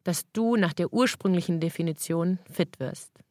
dass 0.06 0.32
du 0.32 0.56
nach 0.56 0.72
der 0.72 0.94
ursprünglichen 0.94 1.60
Definition 1.60 2.40
fit 2.50 2.80
wirst. 2.80 3.25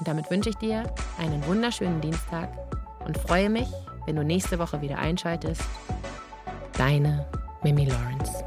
Und 0.00 0.08
damit 0.08 0.30
wünsche 0.30 0.48
ich 0.48 0.56
dir 0.56 0.84
einen 1.18 1.46
wunderschönen 1.46 2.00
Dienstag 2.00 2.48
und 3.04 3.18
freue 3.18 3.50
mich, 3.50 3.68
wenn 4.06 4.16
du 4.16 4.24
nächste 4.24 4.58
Woche 4.58 4.80
wieder 4.80 4.96
einschaltest. 4.96 5.60
Deine 6.72 7.26
Mimi 7.62 7.84
Lawrence. 7.84 8.42